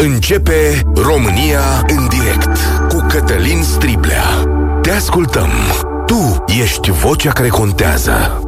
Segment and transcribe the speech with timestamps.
[0.00, 2.58] Începe România în direct
[2.88, 4.24] cu Cătălin Striblea.
[4.82, 5.48] Te ascultăm.
[6.06, 8.40] Tu ești vocea care contează.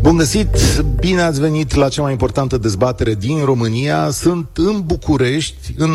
[0.00, 0.56] Bun găsit!
[1.00, 4.10] Bine ați venit la cea mai importantă dezbatere din România.
[4.10, 5.90] Sunt în București, în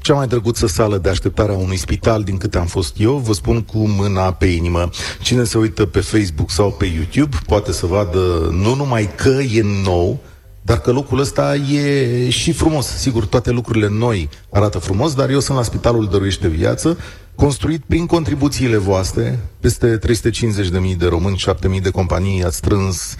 [0.00, 3.32] cea mai drăguță sală de așteptare a unui spital din câte am fost eu, vă
[3.32, 4.90] spun cu mâna pe inimă.
[5.22, 9.62] Cine se uită pe Facebook sau pe YouTube poate să vadă nu numai că e
[9.84, 10.20] nou,
[10.62, 12.86] dar că locul ăsta e și frumos.
[12.86, 16.98] Sigur, toate lucrurile noi arată frumos, dar eu sunt la Spitalul Dăruiește Viață,
[17.34, 21.44] construit prin contribuțiile voastre, peste 350.000 de români,
[21.76, 23.16] 7.000 de companii ați strâns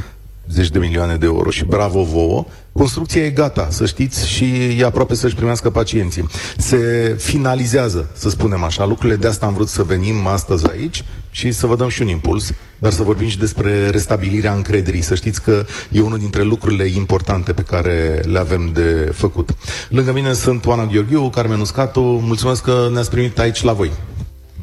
[0.48, 2.44] zeci de milioane de euro și bravo vouă.
[2.72, 4.44] Construcția e gata, să știți, și
[4.78, 6.28] e aproape să-și primească pacienții.
[6.56, 11.52] Se finalizează, să spunem așa, lucrurile de asta am vrut să venim astăzi aici și
[11.52, 15.00] să vă dăm și un impuls, dar să vorbim și despre restabilirea încrederii.
[15.00, 19.50] Să știți că e unul dintre lucrurile importante pe care le avem de făcut.
[19.88, 23.90] Lângă mine sunt Oana Gheorghiu, Carmen Uscatu, mulțumesc că ne-ați primit aici la voi.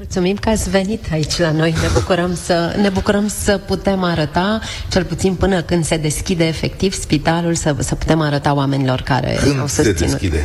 [0.02, 1.72] Mulțumim că ați venit aici la noi.
[1.72, 4.60] Ne bucurăm să, ne bucurăm să putem arăta,
[4.92, 9.60] cel puțin până când se deschide efectiv spitalul, să, să putem arăta oameniltrebuie care când
[9.60, 9.98] au susținut.
[9.98, 10.44] se deschide?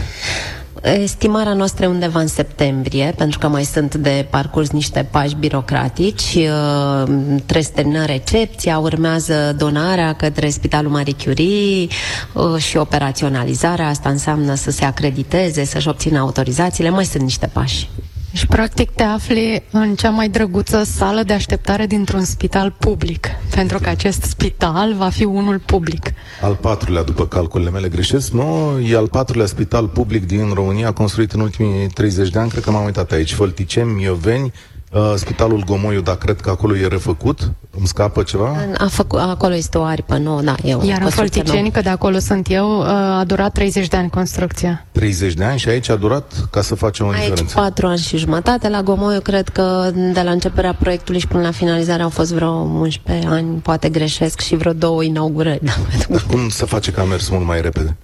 [0.82, 6.34] Estimarea noastră e undeva în septembrie, pentru că mai sunt de parcurs niște pași birocratici.
[6.34, 7.02] Uh,
[7.34, 11.86] trebuie să termină recepția, urmează donarea către Spitalul Marie Curie
[12.32, 13.88] uh, și operaționalizarea.
[13.88, 16.90] Asta înseamnă să se acrediteze, să-și obțină autorizațiile.
[16.90, 17.88] Mai sunt niște pași.
[18.34, 23.78] Și practic te afli în cea mai drăguță sală de așteptare dintr-un spital public, pentru
[23.78, 26.12] că acest spital va fi unul public.
[26.40, 28.78] Al patrulea, după calculele mele greșesc, nu?
[28.88, 32.70] E al patrulea spital public din România, construit în ultimii 30 de ani, cred că
[32.70, 34.52] m-am uitat aici, Fălticeni, Mioveni,
[34.94, 37.52] Uh, Spitalul Gomoiu, dar cred că acolo e refăcut.
[37.78, 38.56] Îmi scapă ceva?
[38.78, 40.54] A făcut, acolo este o aripă nouă, da.
[40.62, 44.10] Eu Iar în Fălticeni, că de acolo sunt eu, uh, a durat 30 de ani
[44.10, 44.86] construcția.
[44.92, 47.54] 30 de ani și aici a durat ca să facem o aici diferență.
[47.54, 48.68] 4 ani și jumătate.
[48.68, 52.52] La Gomoiu, cred că de la începerea proiectului și până la finalizare au fost vreo
[52.52, 55.60] 11 ani, poate greșesc, și vreo două inaugurări.
[55.64, 55.72] Da,
[56.08, 57.96] dar cum să face că a mers mult mai repede?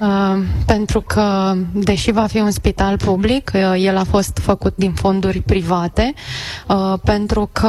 [0.00, 4.92] Uh, pentru că, deși va fi un spital public, uh, el a fost făcut din
[4.92, 6.14] fonduri private,
[6.68, 7.66] uh, pentru că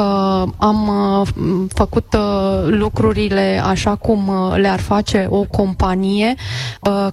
[0.56, 1.28] am uh,
[1.74, 6.34] făcut uh, lucrurile așa cum uh, le-ar face o companie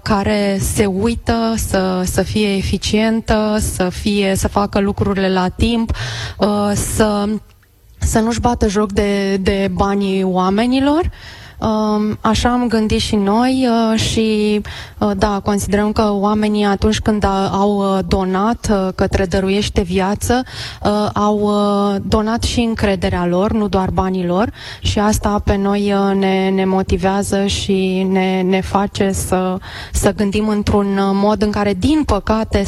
[0.01, 5.91] care se uită să, să fie eficientă, să, fie, să facă lucrurile la timp,
[6.73, 7.29] să,
[7.97, 11.01] să nu-și bată joc de, de banii oamenilor.
[11.01, 11.11] Um,
[12.21, 14.61] așa am gândit și noi uh, și
[14.97, 20.43] uh, da, considerăm că oamenii atunci când au uh, donat către Dăruiește Viață,
[21.13, 21.51] au
[22.07, 27.45] donat și încrederea lor, nu doar banii lor și asta pe noi ne, ne motivează
[27.45, 29.57] și ne, ne face să,
[29.91, 32.63] să gândim într-un mod în care, din păcate,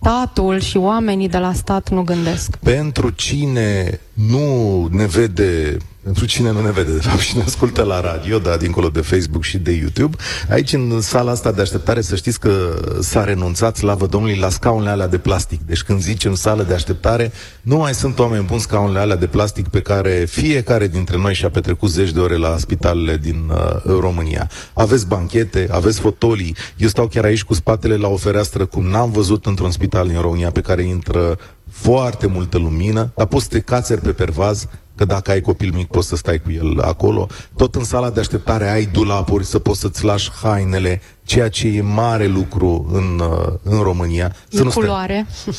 [0.00, 2.56] statul și oamenii de la stat nu gândesc.
[2.56, 7.82] Pentru cine nu ne vede pentru cine nu ne vede, de fapt, și ne ascultă
[7.82, 10.16] la radio, da, dincolo de Facebook și de YouTube,
[10.48, 14.90] aici, în sala asta de așteptare, să știți că s-a renunțat, slavă Domnului, la scaunele
[14.90, 15.60] alea de plastic.
[15.66, 17.32] Deci când zicem sală de așteptare,
[17.62, 21.50] nu mai sunt oameni buni scaunele alea de plastic pe care fiecare dintre noi și-a
[21.50, 24.50] petrecut zeci de ore la spitalele din uh, România.
[24.72, 26.56] Aveți banchete, aveți fotolii.
[26.76, 30.20] Eu stau chiar aici cu spatele la o fereastră, cum n-am văzut într-un spital din
[30.20, 31.38] România pe care intră
[31.80, 34.66] foarte multă lumină, dar poți să te cațeri pe pervaz,
[35.00, 37.26] că dacă ai copil mic poți să stai cu el acolo.
[37.56, 41.00] Tot în sala de așteptare ai dulapuri să poți să-ți lași hainele,
[41.30, 44.32] ceea ce e mare lucru în, uh, în România.
[44.50, 45.26] E să nu culoare.
[45.28, 45.54] Stai...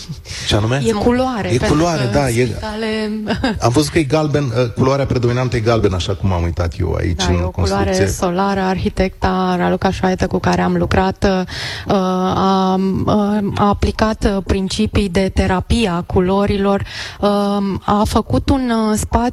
[0.47, 0.81] Ce anume?
[0.85, 1.47] E culoare.
[1.47, 2.29] E culoare, da.
[2.29, 2.46] E...
[2.46, 3.12] Spitale...
[3.66, 6.94] Am văzut că e galben, uh, culoarea predominantă e galben, așa cum am uitat eu
[6.94, 7.91] aici da, în e o construcție.
[7.91, 8.59] culoare solară.
[8.59, 12.79] Arhitecta Raluca Șoaietă cu care am lucrat uh, a,
[13.56, 16.84] a aplicat principii de terapie a culorilor,
[17.85, 19.30] a făcut un spațiu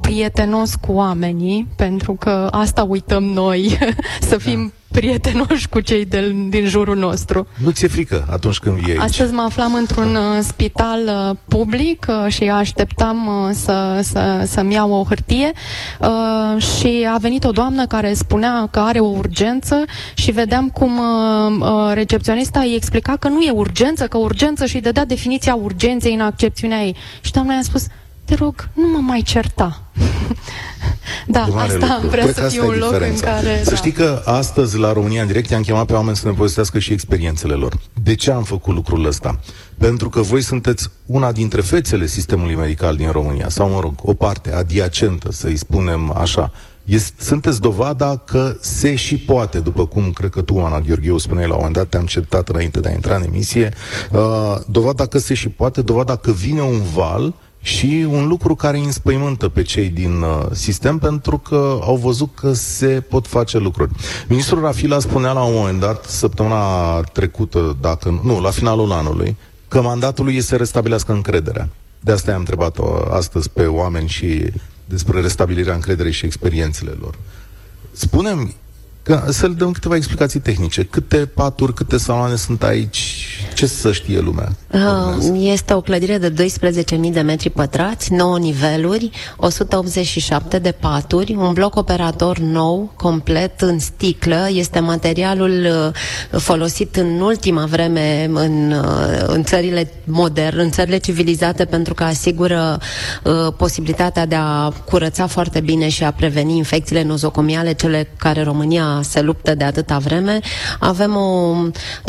[0.00, 3.78] prietenos cu oamenii, pentru că asta uităm noi,
[4.28, 7.46] să fim da prietenoși cu cei de, din jurul nostru.
[7.62, 9.00] Nu ți-e frică atunci când vii aici?
[9.00, 14.72] Astăzi mă aflam într-un uh, spital uh, public uh, și așteptam uh, să, să, să-mi
[14.72, 15.52] iau o hârtie
[16.00, 19.84] uh, și a venit o doamnă care spunea că are o urgență
[20.14, 24.74] și vedeam cum uh, uh, recepționista îi explica că nu e urgență, că urgență și
[24.74, 26.96] îi dădea definiția urgenței în accepțiunea ei.
[27.20, 27.86] Și doamna i-a spus,
[28.26, 29.82] te rog, nu mă mai certa.
[31.26, 32.08] da, asta lucru.
[32.08, 33.60] vrea Cred să fie un loc în care...
[33.62, 33.76] Să da.
[33.76, 36.92] știi că astăzi la România în direct am chemat pe oameni să ne povestească și
[36.92, 37.78] experiențele lor.
[38.02, 39.40] De ce am făcut lucrul ăsta?
[39.78, 44.14] Pentru că voi sunteți una dintre fețele sistemului medical din România, sau mă rog, o
[44.14, 46.52] parte adiacentă, să-i spunem așa,
[46.84, 51.46] Este, sunteți dovada că se și poate, după cum cred că tu, Ana Gheorgheu, spuneai
[51.46, 53.72] la un moment dat, te-am certat înainte de a intra în emisie,
[54.12, 57.34] uh, dovada că se și poate, dovada că vine un val
[57.66, 62.34] și un lucru care îi înspăimântă pe cei din uh, sistem pentru că au văzut
[62.34, 63.90] că se pot face lucruri.
[64.28, 69.36] Ministrul Rafila spunea la un moment dat, săptămâna trecută, dacă nu, la finalul anului,
[69.68, 71.68] că mandatul lui este să restabilească încrederea.
[72.00, 72.78] De asta i-am întrebat
[73.10, 74.52] astăzi pe oameni și
[74.84, 77.14] despre restabilirea încrederei și experiențele lor.
[77.92, 78.54] Spunem
[79.06, 80.82] Că, să le dăm câteva explicații tehnice.
[80.82, 83.28] Câte paturi, câte saloane sunt aici?
[83.54, 84.56] Ce să știe lumea?
[84.72, 91.52] Uh, este o clădire de 12.000 de metri pătrați, 9 niveluri, 187 de paturi, un
[91.52, 94.48] bloc operator nou, complet, în sticlă.
[94.52, 95.66] Este materialul
[96.32, 102.04] uh, folosit în ultima vreme în, uh, în țările moderne, în țările civilizate, pentru că
[102.04, 102.78] asigură
[103.24, 108.95] uh, posibilitatea de a curăța foarte bine și a preveni infecțiile nozocomiale, cele care România
[109.02, 110.40] se luptă de atâta vreme.
[110.78, 111.54] Avem o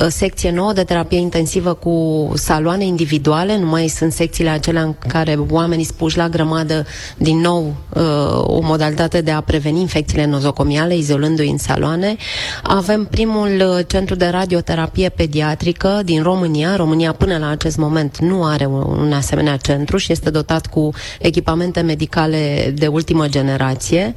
[0.08, 5.40] secție nouă de terapie intensivă cu saloane individuale, nu mai sunt secțiile acelea în care
[5.50, 6.86] oamenii spuși la grămadă
[7.18, 8.02] din nou uh,
[8.42, 12.16] o modalitate de a preveni infecțiile nozocomiale, izolându-i în saloane.
[12.64, 16.76] Avem primul uh, centru de radioterapie pediatrică din România.
[16.76, 20.90] România până la acest moment nu are un asemenea centru și este dotat cu
[21.20, 24.14] echipamente medicale de ultimă generație.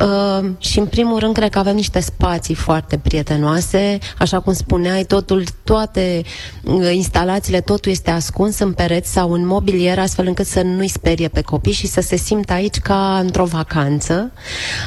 [0.00, 4.52] Uh, și în primul rând cred că avem niște niște spații foarte prietenoase, așa cum
[4.52, 6.22] spuneai, totul, toate
[6.62, 11.28] uh, instalațiile, totul este ascuns în pereți sau în mobilier, astfel încât să nu-i sperie
[11.28, 14.32] pe copii și să se simtă aici ca într-o vacanță.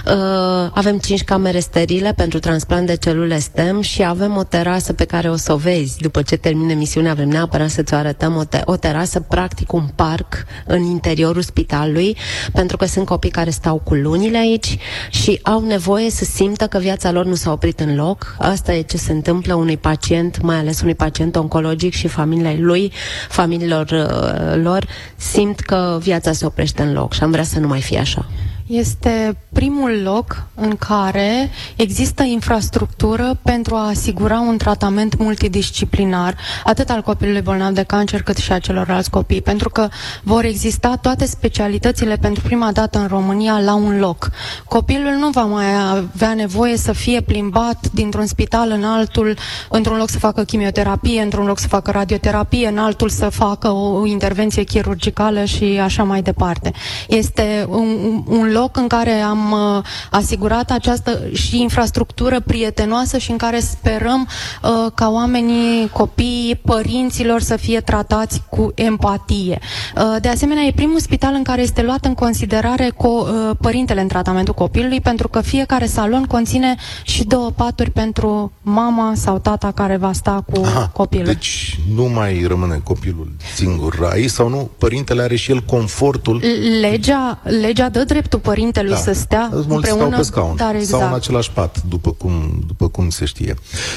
[0.06, 5.06] Uh, avem cinci camere sterile pentru transplant de celule STEM și avem o terasă pe
[5.06, 5.98] care o să o vezi.
[6.00, 9.88] După ce termine emisiunea, vrem neapărat să-ți o arătăm o, te- o terasă, practic un
[9.96, 12.18] parc în interiorul spitalului,
[12.54, 14.78] pentru că sunt copii care stau cu lunile aici
[15.10, 18.36] și au nevoie să simtă că viața viața lor nu s-a oprit în loc.
[18.40, 22.92] Asta e ce se întâmplă unui pacient, mai ales unui pacient oncologic și familiei lui,
[23.30, 27.68] familiilor uh, lor, simt că viața se oprește în loc și am vrea să nu
[27.68, 28.26] mai fie așa.
[28.70, 37.02] Este primul loc în care există infrastructură pentru a asigura un tratament multidisciplinar, atât al
[37.02, 39.88] copilului bolnav de cancer, cât și a celorlalți copii, pentru că
[40.24, 44.32] vor exista toate specialitățile pentru prima dată în România la un loc.
[44.66, 49.38] Copilul nu va mai avea nevoie să fie plimbat dintr-un spital în altul,
[49.70, 54.06] într-un loc să facă chimioterapie, într-un loc să facă radioterapie, în altul să facă o
[54.06, 56.72] intervenție chirurgicală și așa mai departe.
[57.08, 63.32] Este un, un loc loc în care am uh, asigurat această și infrastructură prietenoasă și
[63.32, 64.28] în care sperăm
[64.64, 69.60] uh, ca oamenii, copiii, părinților să fie tratați cu empatie.
[69.96, 74.02] Uh, de asemenea, e primul spital în care este luat în considerare cu uh, părintele
[74.02, 79.72] în tratamentul copilului, pentru că fiecare salon conține și două paturi pentru mama sau tata
[79.72, 81.26] care va sta cu Aha, copilul.
[81.26, 84.70] Deci nu mai rămâne copilul singur aici sau nu?
[84.78, 86.42] Părintele are și el confortul?
[86.82, 88.98] Legea, legea dă dreptul părintelui da.
[88.98, 90.06] să stea Mulți împreună.
[90.06, 91.02] Stau pe scaun dar exact.
[91.02, 93.56] sau în același pat, după cum, după cum se știe.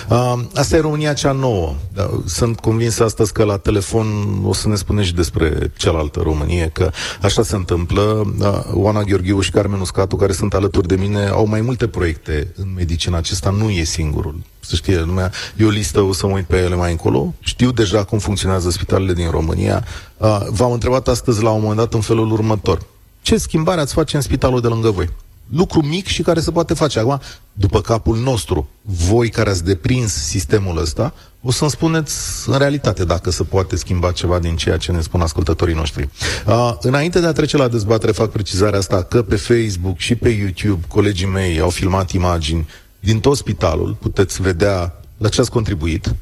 [0.08, 1.74] Uh, asta e România cea nouă.
[1.94, 4.06] Da, sunt convins astăzi că la telefon
[4.44, 6.90] o să ne spuneți și despre cealaltă Românie, că
[7.22, 8.32] așa se întâmplă.
[8.38, 12.52] Da, Oana Gheorghiuș și Carmen Uscatu, care sunt alături de mine, au mai multe proiecte
[12.56, 13.16] în medicina.
[13.16, 14.34] Acesta nu e singurul.
[14.60, 17.34] Să știe lumea, e o listă, o să mă uit pe ele mai încolo.
[17.40, 19.84] Știu deja cum funcționează spitalele din România.
[20.16, 22.78] Uh, v-am întrebat astăzi la un moment dat în felul următor
[23.22, 25.10] ce schimbare ați face în spitalul de lângă voi?
[25.48, 26.98] Lucru mic și care se poate face.
[26.98, 27.20] Acum,
[27.52, 32.14] după capul nostru, voi care ați deprins sistemul ăsta, o să-mi spuneți
[32.48, 36.08] în realitate dacă se poate schimba ceva din ceea ce ne spun ascultătorii noștri.
[36.46, 40.28] Uh, înainte de a trece la dezbatere, fac precizarea asta că pe Facebook și pe
[40.28, 42.68] YouTube colegii mei au filmat imagini
[43.00, 43.96] din tot spitalul.
[44.00, 46.14] Puteți vedea la ce ați contribuit.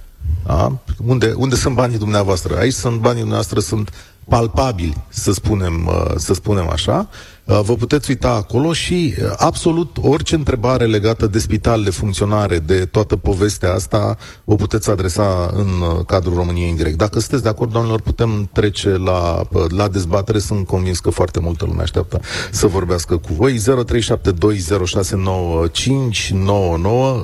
[0.46, 0.78] Da?
[1.06, 2.56] Unde, unde sunt banii dumneavoastră?
[2.56, 3.90] Aici sunt banii dumneavoastră, sunt
[4.30, 7.08] palpabili, să spunem, uh, să spunem așa,
[7.44, 12.58] uh, vă puteți uita acolo și uh, absolut orice întrebare legată de spital, de funcționare,
[12.58, 15.68] de toată povestea asta, o puteți adresa în
[16.06, 16.96] cadrul României în direct.
[16.96, 20.38] Dacă sunteți de acord, doamnelor, putem trece la, la dezbatere.
[20.38, 22.20] Sunt convins că foarte multă lume așteaptă
[22.50, 23.58] să vorbească cu voi.
[23.58, 23.62] 0372069599.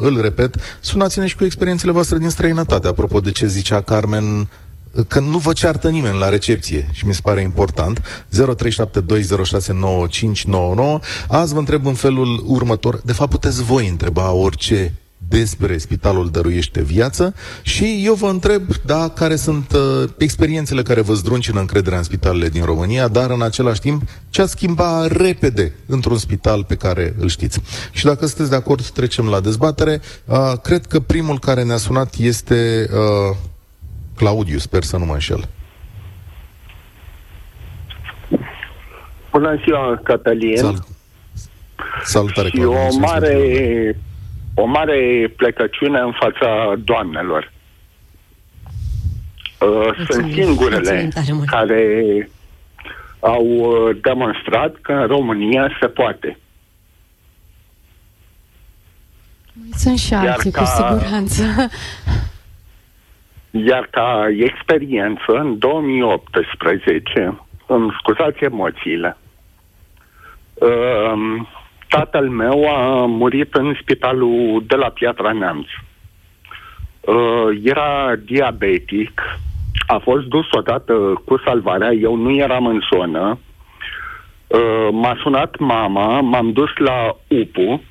[0.01, 2.87] Îl repet, sunați-ne și cu experiențele voastre din străinătate.
[2.87, 4.49] Apropo de ce zicea Carmen,
[5.09, 8.25] că nu vă ceartă nimeni la recepție și mi se pare important.
[8.33, 8.38] 0372069599.
[11.29, 13.00] Azi vă întreb în felul următor.
[13.05, 14.95] De fapt, puteți voi întreba orice
[15.29, 21.15] despre Spitalul Dăruiește Viață și eu vă întreb, da, care sunt uh, experiențele care vă
[21.15, 26.19] zdruncină încrederea în spitalele din România, dar în același timp ce a schimba repede într-un
[26.19, 27.61] spital pe care îl știți.
[27.93, 30.00] Și dacă sunteți de acord, trecem la dezbatere.
[30.25, 33.37] Uh, cred că primul care ne-a sunat este uh,
[34.16, 35.49] Claudiu, sper să nu mă înșel.
[39.30, 40.56] Bună ziua, Cătălin.
[40.56, 40.87] Sal-
[42.02, 43.99] Salutare, Și o mare,
[44.54, 47.52] o mare plecăciune în fața doamnelor.
[49.61, 51.08] Uh, sunt singurele
[51.46, 52.30] care
[53.20, 56.38] au uh, demonstrat că în România se poate.
[59.76, 61.42] Sunt și alții, ca, cu siguranță.
[63.65, 69.17] Iar ca experiență, în 2018, îmi scuzați emoțiile,
[70.55, 71.13] uh,
[71.89, 75.67] tatăl meu a murit în spitalul de la Piatra Neamț.
[77.01, 79.23] Uh, era diabetic,
[79.87, 83.39] a fost dus odată cu salvarea, eu nu eram în zonă,
[84.47, 87.83] uh, m-a sunat mama, m-am dus la UPU,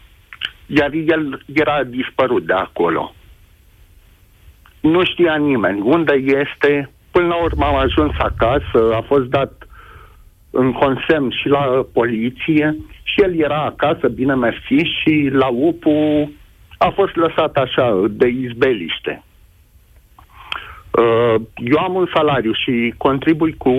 [0.65, 3.13] iar el era dispărut de acolo.
[4.91, 9.67] Nu știa nimeni unde este, până la urmă am ajuns acasă, a fost dat
[10.49, 16.31] în consemn și la poliție și el era acasă, bine mersi, și la UPU
[16.77, 19.23] a fost lăsat așa, de izbeliște.
[20.91, 23.73] Uh, eu am un salariu și contribui cu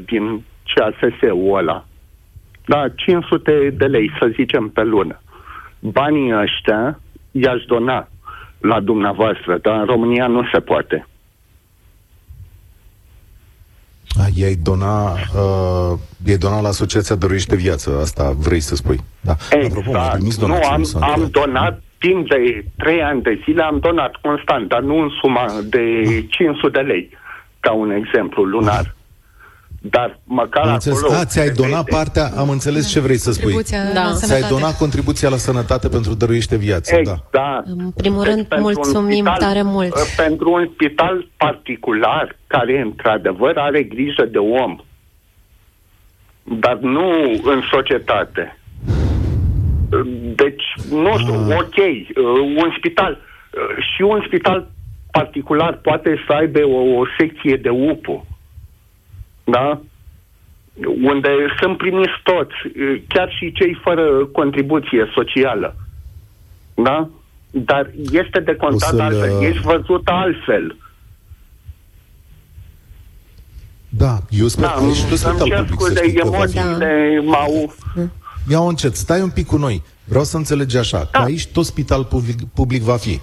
[0.00, 0.44] 10% din
[0.74, 1.84] CASS-ul ăla.
[2.66, 5.20] Da, 500 de lei, să zicem, pe lună.
[5.80, 8.08] Banii ăștia i-aș dona
[8.58, 11.06] la dumneavoastră, dar în România nu se poate.
[14.34, 18.98] i-ai dona, uh, i-ai dona la Asociația Dăruiește Viață, asta vrei să spui.
[19.20, 19.34] Da.
[19.50, 19.64] Exact.
[19.64, 24.80] Apropo, nu, am, am donat timp de trei ani de zile, am donat constant, dar
[24.80, 27.10] nu în suma de 500 de lei,
[27.60, 28.96] ca un exemplu lunar.
[29.90, 30.98] Dar măcar am înțeles.
[30.98, 31.18] acolo...
[31.18, 31.96] A, ți-ai donat vede.
[31.96, 32.88] partea, am înțeles da.
[32.88, 33.52] ce vrei să spui.
[33.94, 34.12] Da.
[34.12, 36.94] Ți-ai donat contribuția la sănătate pentru dăruiește viață.
[36.96, 37.30] Exact.
[37.30, 37.62] Da.
[37.64, 39.94] În primul deci, rând, mulțumim spital, tare mult.
[39.94, 44.78] Uh, pentru un spital particular, care într-adevăr are grijă de om,
[46.42, 47.10] dar nu
[47.42, 48.58] în societate.
[50.34, 51.56] Deci, nu știu, ah.
[51.58, 54.70] ok, uh, un spital uh, și un spital
[55.10, 58.26] particular poate să aibă o, o secție de UPU
[59.50, 59.80] da?
[60.86, 61.28] unde
[61.60, 62.54] sunt primiți toți,
[63.08, 65.76] chiar și cei fără contribuție socială.
[66.74, 67.08] Da?
[67.50, 70.76] Dar este de contat altfel, ești văzut altfel.
[73.88, 77.30] Da, eu sper da, că ești tu cer scuze, emoțiile da.
[77.30, 77.74] m-au...
[78.48, 79.82] Ia încet, stai un pic cu noi.
[80.08, 81.18] Vreau să înțelegi așa, da.
[81.18, 83.20] că aici tot spital public, public va fi.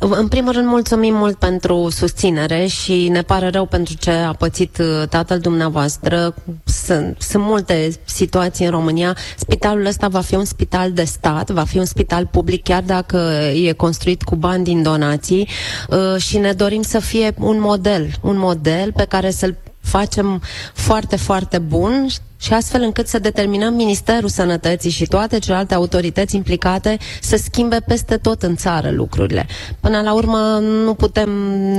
[0.00, 4.78] În primul rând, mulțumim mult pentru susținere și ne pare rău pentru ce a pățit
[4.78, 6.34] uh, tatăl dumneavoastră.
[6.64, 9.16] Sunt, sunt multe situații în România.
[9.36, 13.18] Spitalul ăsta va fi un spital de stat, va fi un spital public, chiar dacă
[13.54, 15.48] e construit cu bani din donații
[15.88, 21.16] uh, și ne dorim să fie un model, un model pe care să-l facem foarte,
[21.16, 22.06] foarte bun
[22.40, 28.16] și astfel încât să determinăm Ministerul Sănătății și toate celelalte autorități implicate să schimbe peste
[28.16, 29.46] tot în țară lucrurile.
[29.80, 31.30] Până la urmă, nu putem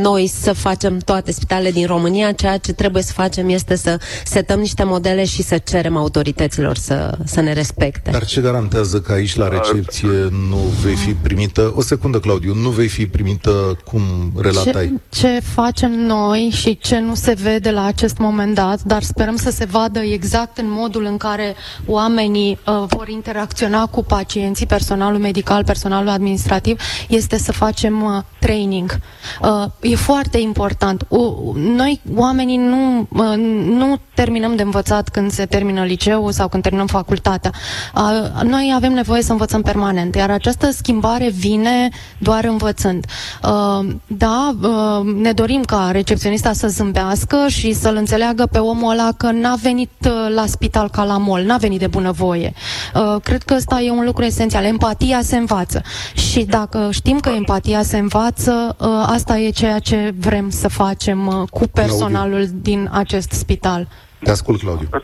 [0.01, 4.59] noi să facem toate spitalele din România, ceea ce trebuie să facem este să setăm
[4.59, 8.11] niște modele și să cerem autorităților să, să ne respecte.
[8.11, 12.69] Dar ce garantează că aici la recepție nu vei fi primită, o secundă Claudiu, nu
[12.69, 14.01] vei fi primită cum
[14.41, 15.01] relatai?
[15.09, 19.35] Ce, ce facem noi și ce nu se vede la acest moment dat, dar sperăm
[19.35, 24.65] să se vadă exact exact în modul în care oamenii uh, vor interacționa cu pacienții,
[24.65, 28.99] personalul medical, personalul administrativ, este să facem uh, training.
[29.41, 31.05] Uh, e foarte important.
[31.07, 36.63] Uh, noi, oamenii, nu, uh, nu terminăm de învățat când se termină liceul sau când
[36.63, 37.51] terminăm facultatea.
[37.95, 43.05] Uh, noi avem nevoie să învățăm permanent, iar această schimbare vine doar învățând.
[43.43, 49.09] Uh, da, uh, ne dorim ca recepționista să zâmbească și să-l înțeleagă pe omul ăla
[49.17, 52.53] că n-a venit uh, la spital ca la mol, n-a venit de bunăvoie.
[52.95, 54.63] Uh, cred că ăsta e un lucru esențial.
[54.63, 55.81] Empatia se învață.
[56.13, 61.27] Și dacă știm că empatia se învață, uh, asta e ceea ce vrem să facem
[61.27, 62.59] uh, cu personalul Claudiu.
[62.61, 63.87] din acest spital.
[64.23, 64.87] Te ascult, Claudiu.
[64.93, 65.01] Uh,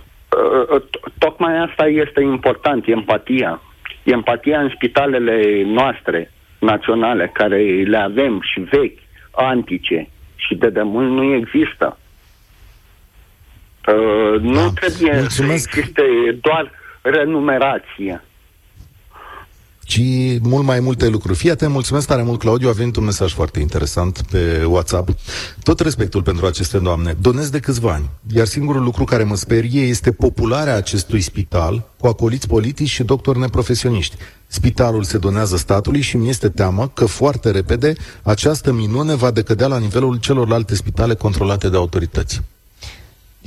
[0.70, 0.82] uh,
[1.18, 3.62] tocmai asta este important, empatia.
[4.04, 9.00] Empatia în spitalele noastre naționale, care le avem și vechi,
[9.32, 11.98] antice și de demult nu există.
[13.88, 14.70] Uh, nu da.
[14.76, 15.72] trebuie Mulțumesc.
[15.72, 16.04] să existe
[16.42, 18.24] doar renumerație.
[19.86, 20.02] Ci
[20.42, 21.38] mult mai multe lucruri.
[21.38, 25.10] Fii atent, mulțumesc tare mult, Claudiu, a venit un mesaj foarte interesant pe WhatsApp.
[25.64, 27.16] Tot respectul pentru aceste doamne.
[27.22, 32.08] Donez de câțiva ani, iar singurul lucru care mă sperie este popularea acestui spital cu
[32.08, 34.16] acoliți politici și doctori neprofesioniști.
[34.48, 39.68] Spitalul se donează statului și mi este teamă că foarte repede această minune va decădea
[39.68, 42.42] la nivelul celorlalte spitale controlate de autorități.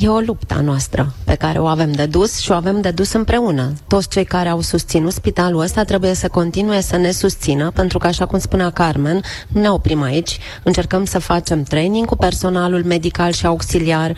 [0.01, 2.91] E o luptă a noastră pe care o avem de dus și o avem de
[2.91, 3.73] dus împreună.
[3.87, 8.07] Toți cei care au susținut spitalul ăsta trebuie să continue să ne susțină, pentru că,
[8.07, 13.33] așa cum spunea Carmen, nu ne oprim aici, încercăm să facem training cu personalul medical
[13.33, 14.17] și auxiliar, uh,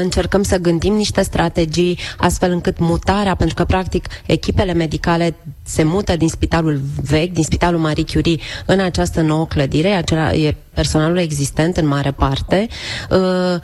[0.00, 6.16] încercăm să gândim niște strategii astfel încât mutarea, pentru că, practic, echipele medicale se mută
[6.16, 11.76] din spitalul vechi, din spitalul Marie Curie, în această nouă clădire, acela e personalul existent
[11.76, 12.66] în mare parte.
[13.10, 13.18] Uh,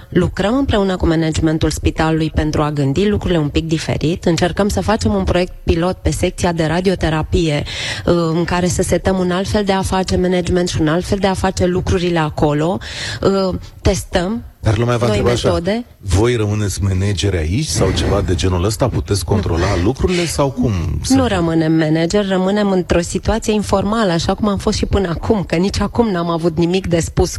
[0.08, 4.24] lucrăm împreună cu managementul spitalului pentru a gândi lucrurile un pic diferit.
[4.24, 7.62] Încercăm să facem un proiect pilot pe secția de radioterapie
[8.06, 11.04] uh, în care să setăm un alt fel de a face management și un alt
[11.04, 12.78] fel de a face lucrurile acolo.
[13.22, 15.60] Uh, testăm dar lumea va întreba așa,
[16.00, 18.88] voi rămâneți manageri aici sau ceva de genul ăsta?
[18.88, 20.72] Puteți controla lucrurile sau cum?
[21.08, 25.56] Nu rămânem manager, rămânem într-o situație informală, așa cum am fost și până acum, că
[25.56, 27.36] nici acum n-am avut nimic de spus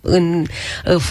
[0.00, 0.44] în,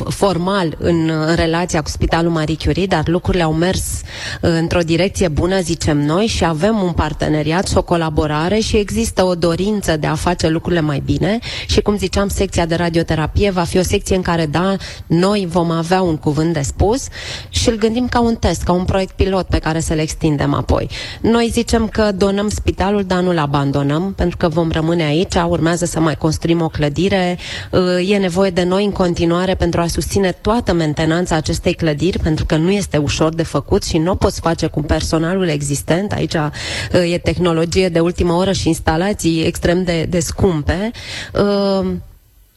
[0.07, 4.01] formal în, în relația cu Spitalul Marie Curie, dar lucrurile au mers
[4.41, 9.23] uh, într-o direcție bună, zicem noi, și avem un parteneriat și o colaborare și există
[9.23, 13.63] o dorință de a face lucrurile mai bine și, cum ziceam, secția de radioterapie va
[13.63, 14.75] fi o secție în care, da,
[15.07, 17.07] noi vom avea un cuvânt de spus
[17.49, 20.89] și îl gândim ca un test, ca un proiect pilot pe care să-l extindem apoi.
[21.21, 25.99] Noi zicem că donăm spitalul, dar nu-l abandonăm, pentru că vom rămâne aici, urmează să
[25.99, 27.37] mai construim o clădire,
[27.71, 32.45] uh, e nevoie de noi în continuare pentru a susține toată mentenanța acestei clădiri, pentru
[32.45, 36.11] că nu este ușor de făcut și nu o poți face cu personalul existent.
[36.11, 40.91] Aici uh, e tehnologie de ultimă oră și instalații extrem de, de scumpe.
[41.33, 41.87] Uh,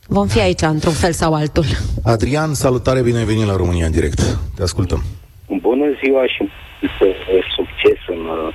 [0.09, 1.65] vom fi aici într-un fel sau altul.
[2.05, 4.39] Adrian, salutare, bine ai venit la România în direct.
[4.57, 5.03] Te ascultăm.
[5.61, 6.49] Bună ziua și
[7.57, 8.55] succes în uh,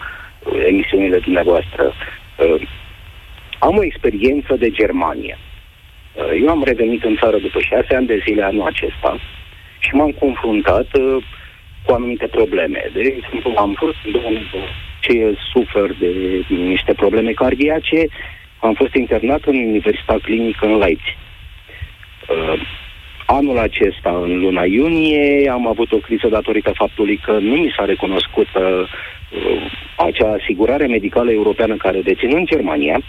[0.68, 1.84] emisiunile dumneavoastră.
[1.84, 2.68] Uh,
[3.60, 5.38] am o experiență de Germania.
[6.16, 9.20] Uh, eu am revenit în țară după șase ani de zile anul acesta
[9.80, 11.24] și m-am confruntat uh,
[11.86, 12.90] cu anumite probleme.
[12.94, 13.98] De exemplu, am fost
[15.00, 16.12] ce sufer de
[16.50, 18.08] niște probleme cardiace,
[18.60, 21.16] am fost internat în Universitatea Clinică în Leipzig.
[22.30, 22.62] Uh,
[23.26, 27.86] anul acesta, în luna iunie, am avut o criză datorită faptului că nu mi s-a
[27.86, 28.90] recunoscut uh,
[29.98, 33.02] acea asigurare medicală europeană care dețin în Germania,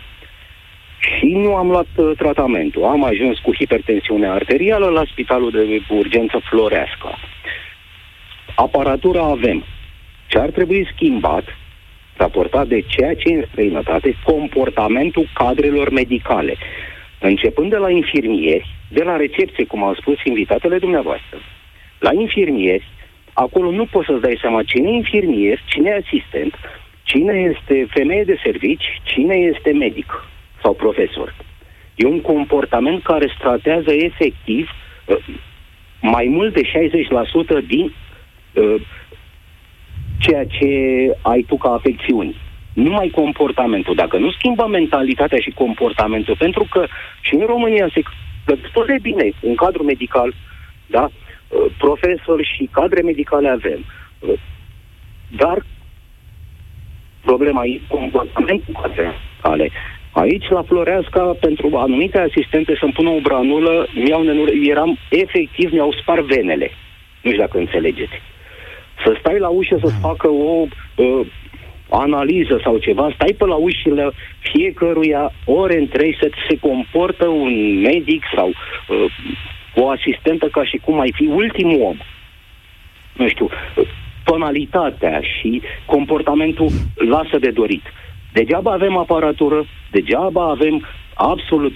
[0.98, 2.84] și nu am luat uh, tratamentul.
[2.84, 7.18] Am ajuns cu hipertensiune arterială la spitalul de urgență Floreasca.
[8.54, 9.64] Aparatura avem.
[10.26, 11.44] Ce ar trebui schimbat,
[12.16, 16.56] raportat de ceea ce în străinătate, comportamentul cadrelor medicale.
[17.20, 21.38] Începând de la infirmieri, de la recepție, cum au spus invitatele dumneavoastră,
[21.98, 22.88] la infirmieri,
[23.32, 26.54] acolo nu poți să-ți dai seama cine e infirmier, cine e asistent,
[27.02, 30.12] cine este femeie de servici, cine este medic
[30.66, 31.34] sau profesor.
[31.94, 34.70] E un comportament care stratează efectiv
[35.04, 35.16] uh,
[36.00, 36.62] mai mult de
[37.62, 37.92] 60% din
[38.52, 38.80] uh,
[40.18, 40.70] ceea ce
[41.22, 42.36] ai tu ca afecțiuni.
[42.72, 43.94] Numai comportamentul.
[43.94, 46.86] Dacă nu schimbă mentalitatea și comportamentul, pentru că
[47.20, 48.02] și în România se
[48.44, 50.34] destul de bine în cadrul medical,
[50.86, 51.04] da?
[51.04, 53.84] Uh, profesori și cadre medicale avem.
[55.36, 55.64] Dar
[57.20, 59.70] problema e comportamentul cadre medicale.
[60.22, 65.92] Aici, la Floreasca, pentru anumite asistente să-mi pună o branulă, mi-au nenur- eram efectiv, mi-au
[65.92, 66.70] spart venele.
[67.22, 68.16] Nu știu dacă înțelegeți.
[69.04, 71.26] Să stai la ușă să-ți facă o uh,
[71.90, 78.22] analiză sau ceva, stai pe la ușile fiecăruia ore întregi să se comportă un medic
[78.34, 79.12] sau uh,
[79.74, 81.96] o asistentă ca și cum ai fi ultimul om.
[83.12, 83.48] Nu știu,
[84.24, 87.82] tonalitatea și comportamentul lasă de dorit.
[88.38, 91.72] Degeaba avem aparatură, degeaba avem absolut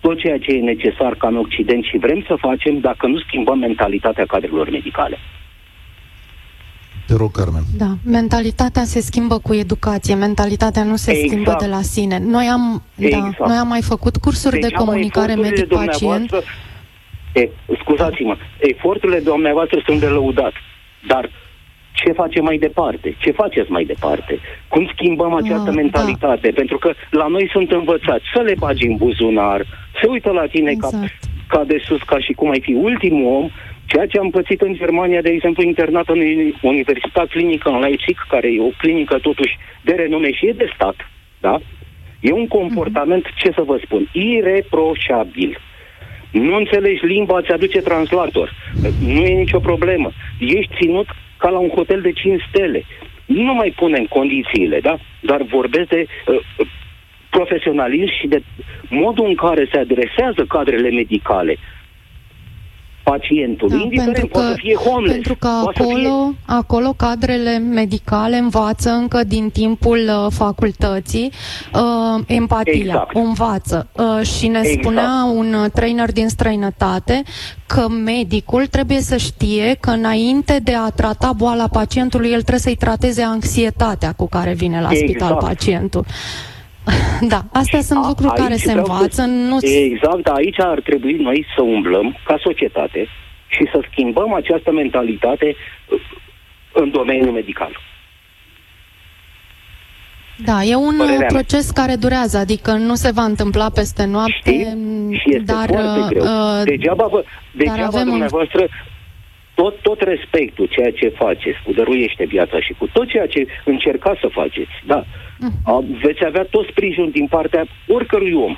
[0.00, 3.58] tot ceea ce e necesar ca în Occident și vrem să facem dacă nu schimbăm
[3.58, 5.18] mentalitatea cadrelor medicale.
[7.06, 7.62] Te rog, Carmen.
[7.76, 11.28] Da, mentalitatea se schimbă cu educație, mentalitatea nu se exact.
[11.28, 12.18] schimbă de la sine.
[12.18, 13.38] Noi am, da, exact.
[13.38, 16.30] da, noi am mai făcut cursuri deci de comunicare medic-pacient.
[17.32, 17.48] E,
[17.80, 20.52] scuzați-mă, eforturile dumneavoastră sunt de lăudat,
[21.06, 21.30] dar
[22.04, 23.16] ce facem mai departe?
[23.18, 24.38] Ce faceți mai departe?
[24.68, 26.48] Cum schimbăm această ah, mentalitate?
[26.48, 26.54] Da.
[26.54, 29.60] Pentru că la noi sunt învățați să le bagi în buzunar,
[30.00, 30.94] se uită la tine exact.
[30.94, 31.06] ca,
[31.48, 33.48] ca de sus, ca și cum ai fi ultimul om,
[33.86, 36.20] ceea ce am pățit în Germania, de exemplu, internat în
[36.62, 40.96] Universitatea Clinică în Leipzig, care e o clinică totuși de renume și e de stat,
[41.40, 41.58] da?
[42.20, 43.36] E un comportament, mm-hmm.
[43.36, 45.58] ce să vă spun, ireproșabil.
[46.30, 48.52] Nu înțelegi limba, ți aduce translator.
[49.00, 50.10] Nu e nicio problemă.
[50.38, 51.06] Ești ținut
[51.40, 52.84] ca la un hotel de 5 stele.
[53.24, 54.98] Nu mai punem condițiile, da?
[55.20, 56.66] Dar vorbesc de uh,
[57.30, 58.42] profesionalism și de
[58.88, 61.56] modul în care se adresează cadrele medicale
[63.02, 65.12] pacientului, da, indiferent, pentru că, poate să fie homeless.
[65.12, 66.36] Pentru că acolo, fie...
[66.46, 71.30] acolo cadrele medicale învață încă din timpul uh, facultății
[71.74, 73.14] uh, empatia, exact.
[73.14, 73.88] o învață.
[73.92, 74.82] Uh, și ne exact.
[74.82, 77.22] spunea un trainer din străinătate
[77.66, 82.76] că medicul trebuie să știe că înainte de a trata boala pacientului, el trebuie să-i
[82.76, 85.08] trateze anxietatea cu care vine la exact.
[85.08, 86.04] spital pacientul.
[87.20, 89.22] Da, astea sunt lucruri care se învață.
[89.24, 89.58] Nu...
[89.60, 93.08] Exact, aici ar trebui noi să umblăm ca societate
[93.46, 95.56] și să schimbăm această mentalitate
[95.88, 96.00] uh,
[96.72, 97.80] în domeniul medical.
[100.44, 101.84] Da, e un Părerea proces mea.
[101.84, 104.64] care durează, adică nu se va întâmpla peste noapte, Știi?
[105.12, 105.68] Și este dar...
[105.68, 106.22] Foarte greu.
[106.22, 108.68] Uh, degeaba, vă, degeaba dar avem dumneavoastră
[109.54, 114.20] tot, tot respectul, ceea ce faceți, cu dăruiește viața și cu tot ceea ce încercați
[114.20, 115.29] să faceți, da, uh-huh.
[116.02, 118.56] Veți avea tot sprijinul din partea oricărui om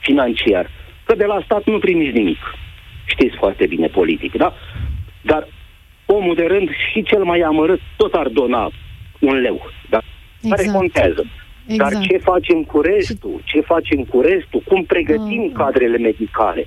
[0.00, 0.70] financiar,
[1.04, 2.38] că de la stat nu primiți nimic.
[3.04, 4.54] Știți foarte bine politic, da?
[5.22, 5.48] Dar
[6.06, 8.70] omul de rând și cel mai amărât tot ar dona
[9.20, 10.00] un leu, da?
[10.40, 10.60] Exact.
[10.60, 11.24] Care contează.
[11.66, 11.92] Exact.
[11.92, 13.42] Dar ce facem cu restul?
[13.44, 14.62] Ce facem cu restul?
[14.68, 15.52] Cum pregătim uh.
[15.54, 16.66] cadrele medicale?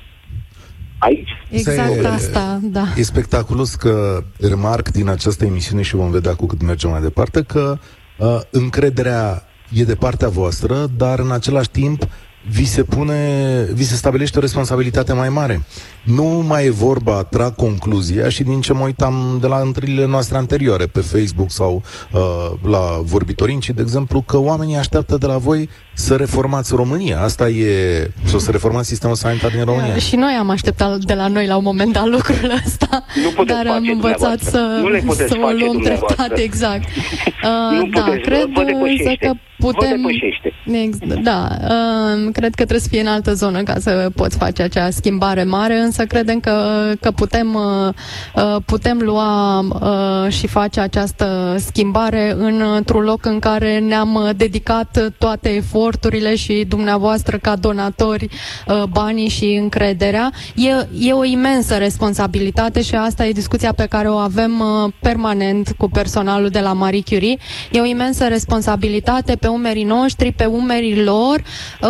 [0.97, 1.29] aici.
[1.49, 2.83] Exact e, asta, da.
[2.97, 7.43] E spectaculos că remarc din această emisiune și vom vedea cu cât mergem mai departe
[7.43, 8.00] că uh,
[8.49, 12.07] încrederea e de partea voastră, dar în același timp
[12.49, 15.63] vi se pune, vi se stabilește o responsabilitate mai mare.
[16.03, 20.37] Nu mai e vorba, trag concluzia și din ce mă uitam de la întâlnirile noastre
[20.37, 25.37] anterioare pe Facebook sau uh, la vorbitorii, ci de exemplu că oamenii așteaptă de la
[25.37, 25.69] voi
[26.01, 27.21] să reformați România.
[27.21, 29.95] Asta e, să să reformați sistemul sanitar din România.
[29.95, 33.05] Și noi am așteptat de la noi la un moment dat lucrul ăsta,
[33.37, 36.87] nu dar am învățat să, nu să o luăm treptat, exact.
[37.41, 40.07] Uh, nu da, puteți, cred însă că putem...
[40.71, 44.61] Ex- da, uh, cred că trebuie să fie în altă zonă ca să poți face
[44.61, 46.51] acea schimbare mare, însă credem că,
[46.99, 47.93] că putem, uh,
[48.35, 52.35] uh putem lua uh, și face această schimbare
[52.75, 55.90] într-un loc în care ne-am dedicat toate eforturile
[56.35, 58.27] și dumneavoastră ca donatori
[58.67, 60.31] uh, banii și încrederea.
[60.55, 65.73] E, e o imensă responsabilitate și asta e discuția pe care o avem uh, permanent
[65.77, 67.37] cu personalul de la Marie Curie.
[67.71, 71.43] E o imensă responsabilitate pe umerii noștri, pe umerii lor.
[71.81, 71.89] Uh,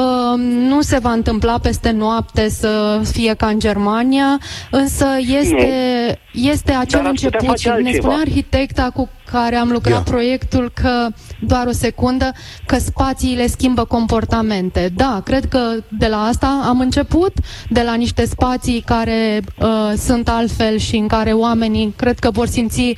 [0.67, 4.39] nu se va întâmpla peste noapte să fie ca în Germania,
[4.71, 5.05] însă
[5.41, 7.57] este, este acel început.
[7.57, 10.03] Și ne spune arhitecta cu care am lucrat yeah.
[10.03, 11.07] proiectul că,
[11.41, 12.32] doar o secundă,
[12.65, 14.89] că spațiile schimbă comportamente.
[14.95, 15.60] Da, cred că
[15.97, 17.34] de la asta am început,
[17.69, 22.47] de la niște spații care uh, sunt altfel și în care oamenii cred că vor
[22.47, 22.95] simți uh,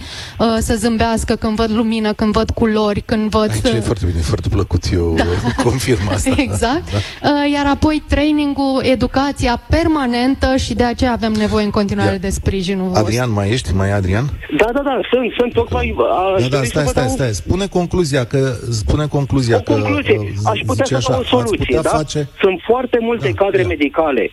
[0.60, 3.50] să zâmbească când văd lumină, când văd culori, când văd...
[3.50, 3.76] Aici uh...
[3.76, 5.24] e foarte bine, foarte plăcut, eu da.
[5.70, 6.36] confirm asta.
[6.48, 6.92] exact.
[6.92, 7.30] Da.
[7.30, 12.22] Uh, iar apoi trainingul, educația permanentă și de aceea avem nevoie în continuare yeah.
[12.22, 13.74] de sprijinul Adrian, mai ești?
[13.76, 14.26] Mai Adrian?
[14.58, 15.96] Da, da, da, sunt, sunt tocmai
[16.40, 17.34] da, da, stai, stai, stai.
[17.34, 18.42] Spune concluzia că
[18.82, 20.18] spune concluzia o că concluzie.
[20.20, 21.90] Uh, aș putea să așa, o soluție, da?
[22.00, 22.30] Face...
[22.44, 23.68] Sunt foarte multe da, cadre ia.
[23.68, 24.24] medicale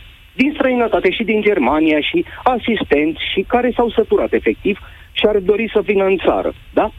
[0.40, 2.18] din străinătate și din Germania și
[2.54, 4.78] asistenți și care s-au săturat efectiv
[5.12, 6.92] și ar dori să vină în țară, da?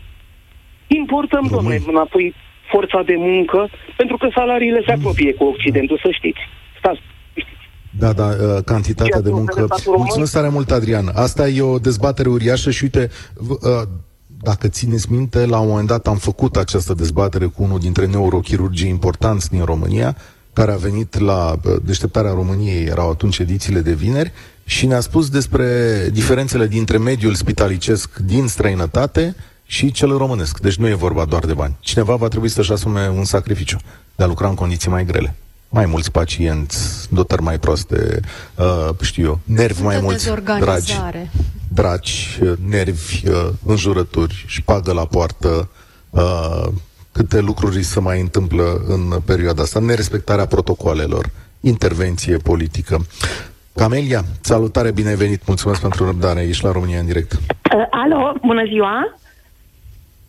[0.87, 2.33] Importăm, domnule, înapoi
[2.71, 6.41] forța de muncă, pentru că salariile se apropie cu Occidentul, să știți.
[6.79, 7.01] Stați
[7.99, 9.67] da, da, uh, cantitatea de muncă.
[9.85, 11.07] Mulțumesc tare mult, Adrian.
[11.13, 13.09] Asta e o dezbatere uriașă și uite,
[13.49, 13.81] uh,
[14.41, 18.89] dacă țineți minte, la un moment dat am făcut această dezbatere cu unul dintre neurochirurgii
[18.89, 20.17] importanți din România,
[20.53, 24.31] care a venit la deșteptarea României, erau atunci edițiile de vineri,
[24.65, 30.59] și ne-a spus despre diferențele dintre mediul spitalicesc din străinătate și cel românesc.
[30.59, 31.77] Deci nu e vorba doar de bani.
[31.79, 33.77] Cineva va trebui să-și asume un sacrificiu
[34.15, 35.35] de a lucra în condiții mai grele
[35.73, 38.19] mai mulți pacienți, dotări mai proaste,
[38.55, 40.29] uh, știu eu, nervi mai mulți,
[40.59, 40.99] dragi,
[41.67, 45.69] dragi, uh, nervi, uh, înjurături, șpagă la poartă,
[46.09, 46.67] uh,
[47.11, 51.29] câte lucruri se mai întâmplă în perioada asta, nerespectarea protocoalelor,
[51.59, 53.05] intervenție politică.
[53.75, 57.31] Camelia, salutare, bine ai venit, mulțumesc pentru răbdare, ești la România în direct.
[57.33, 57.39] Uh,
[57.89, 59.17] alo, bună ziua!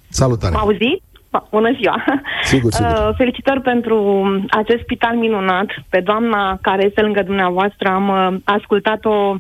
[0.09, 0.55] Salutare!
[0.55, 1.03] M-auziți?
[1.51, 2.05] Bună ziua!
[2.43, 2.91] Sigur, sigur.
[2.91, 5.67] Uh, felicitări pentru acest spital minunat.
[5.89, 9.37] Pe doamna care este lângă dumneavoastră am uh, ascultat-o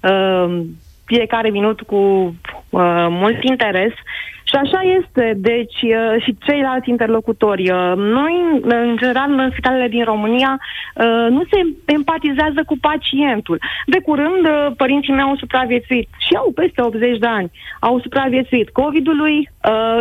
[0.00, 0.60] uh,
[1.04, 3.92] fiecare minut cu uh, mult interes
[4.48, 7.70] Și așa este, deci, uh, și ceilalți interlocutori.
[7.70, 13.58] Uh, noi, în general, în spitalele din România, uh, nu se empatizează cu pacientul.
[13.86, 17.50] De curând, părinții mei au supraviețuit și au peste 80 de ani.
[17.80, 19.50] Au supraviețuit COVID-ului,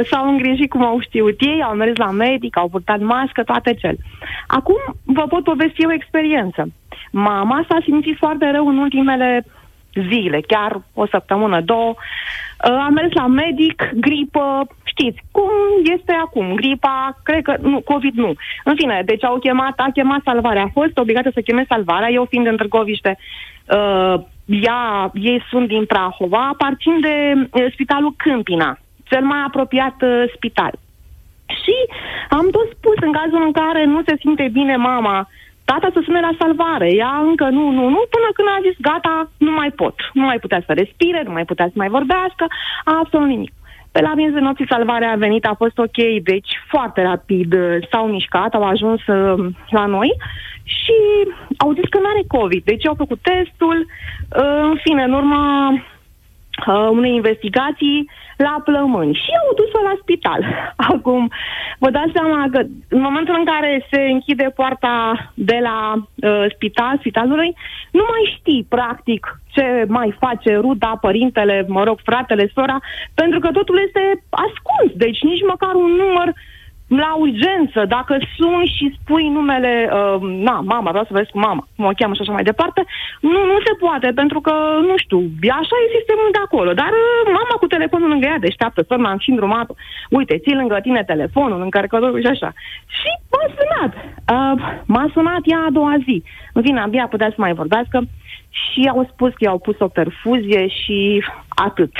[0.09, 3.97] s-au îngrijit cum au știut ei, au mers la medic, au purtat mască, toate cel.
[4.47, 6.67] Acum vă pot povesti o experiență.
[7.11, 9.45] Mama s-a simțit foarte rău în ultimele
[10.09, 11.93] zile, chiar o săptămână, două.
[11.95, 15.51] Uh, am mers la medic, gripă, știți, cum
[15.95, 18.33] este acum, gripa, cred că, nu, COVID nu.
[18.63, 22.25] În fine, deci au chemat, a chemat salvarea, a fost obligată să cheme salvarea, eu
[22.25, 29.23] fiind în Târgoviște, uh, ea, ei sunt din Prahova, aparțin de uh, spitalul Câmpina, cel
[29.23, 30.73] mai apropiat uh, spital.
[31.47, 31.75] Și
[32.29, 35.29] am tot spus în cazul în care nu se simte bine mama,
[35.65, 36.89] tata să sune la salvare.
[36.93, 39.95] Ea încă nu, nu, nu, până când a zis gata, nu mai pot.
[40.13, 42.45] Nu mai putea să respire, nu mai putea să mai vorbească,
[42.83, 43.51] absolut nimic.
[43.91, 48.07] Pe la miezul nopții salvarea a venit, a fost ok, deci foarte rapid uh, s-au
[48.07, 50.11] mișcat, au ajuns uh, la noi
[50.63, 50.97] și
[51.57, 52.63] au zis că nu are COVID.
[52.63, 55.43] Deci au făcut testul, uh, în fine, în urma
[56.67, 60.41] uh, unei investigații la plămâni și au dus-o la spital.
[60.91, 61.31] Acum,
[61.79, 64.95] vă dați seama că în momentul în care se închide poarta
[65.33, 67.55] de la uh, spital, spitalului,
[67.91, 72.77] nu mai știi, practic, ce mai face ruda, părintele, mă rog, fratele, sora,
[73.13, 74.91] pentru că totul este ascuns.
[74.93, 76.35] Deci nici măcar un număr uh,
[76.87, 81.67] la urgență, dacă suni și spui numele, uh, na, mama, vreau să vezi cu mama,
[81.75, 82.85] cum o cheamă și așa mai departe,
[83.21, 84.53] nu, nu se poate, pentru că,
[84.89, 85.19] nu știu,
[85.59, 86.73] așa e sistemul de acolo.
[86.73, 89.67] Dar uh, mama cu telefonul lângă ea deșteaptă, să m-am și îndrumat
[90.09, 92.53] uite, ții lângă tine telefonul, încărcătorul și așa.
[92.97, 93.91] Și m-a sunat.
[94.33, 94.53] Uh,
[94.85, 96.23] m-a sunat ea a doua zi.
[96.53, 98.01] În fine, abia putea să mai vorbească
[98.49, 101.93] și au spus că i-au pus o perfuzie și atât.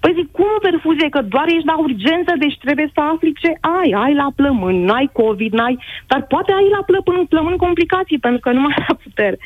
[0.00, 1.08] Păi zic, cum perfuzie?
[1.08, 3.90] Că doar ești la urgență, deci trebuie să afli ce ai.
[4.04, 5.78] Ai la plămân, n-ai COVID, n-ai...
[6.06, 9.38] Dar poate ai la plămân, plămân complicații, pentru că nu mai ai putere.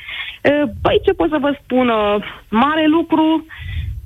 [0.82, 1.92] Păi ce pot să vă spun?
[2.48, 3.46] Mare lucru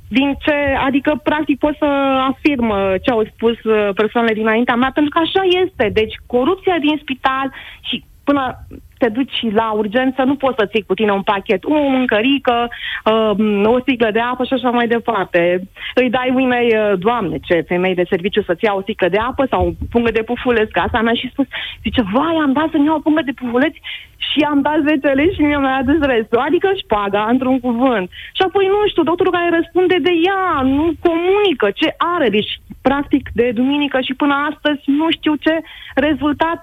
[0.09, 0.55] din ce,
[0.87, 1.85] adică practic pot să
[2.31, 3.57] afirm ce au spus
[3.95, 5.91] persoanele dinaintea mea, pentru că așa este.
[5.93, 8.67] Deci corupția din spital și până
[8.99, 12.69] te duci la urgență, nu poți să ții cu tine un pachet, o mâncărică,
[13.05, 13.31] uh,
[13.65, 15.69] o sticlă de apă și așa mai departe.
[15.95, 19.47] Îi dai unei, uh, doamne, ce femei de serviciu să-ți ia o sticlă de apă
[19.51, 21.47] sau o pungă de pufuleț, ca asta mea și spus,
[21.83, 23.81] zice, vai, am dat să-mi iau o pungă de pufuleți
[24.29, 28.11] și am dat 10 lei și mi-a mai adus restul, adică șpaga, într-un cuvânt.
[28.37, 33.31] Și apoi, nu știu, doctorul care răspunde de ea, nu comunică ce are, deci, practic,
[33.35, 35.55] de duminică și până astăzi nu știu ce
[35.95, 36.63] rezultat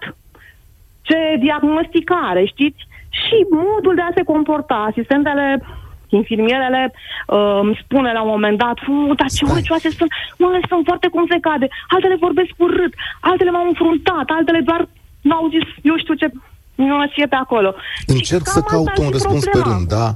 [1.07, 2.81] ce diagnosticare, știți?
[3.21, 4.77] Și modul de a se comporta.
[4.91, 5.45] Asistentele
[6.19, 8.77] infirmierele uh, îmi spune la un moment dat,
[9.19, 13.67] dar ce urcioase sunt, unele sunt foarte cum se cade, altele vorbesc urât, altele m-au
[13.67, 14.81] înfruntat, altele doar
[15.21, 16.27] n-au zis, eu știu ce
[16.75, 17.69] minunăție pe acolo.
[18.07, 19.67] Încerc să caut un răspuns problema.
[19.67, 20.07] pe rând, da?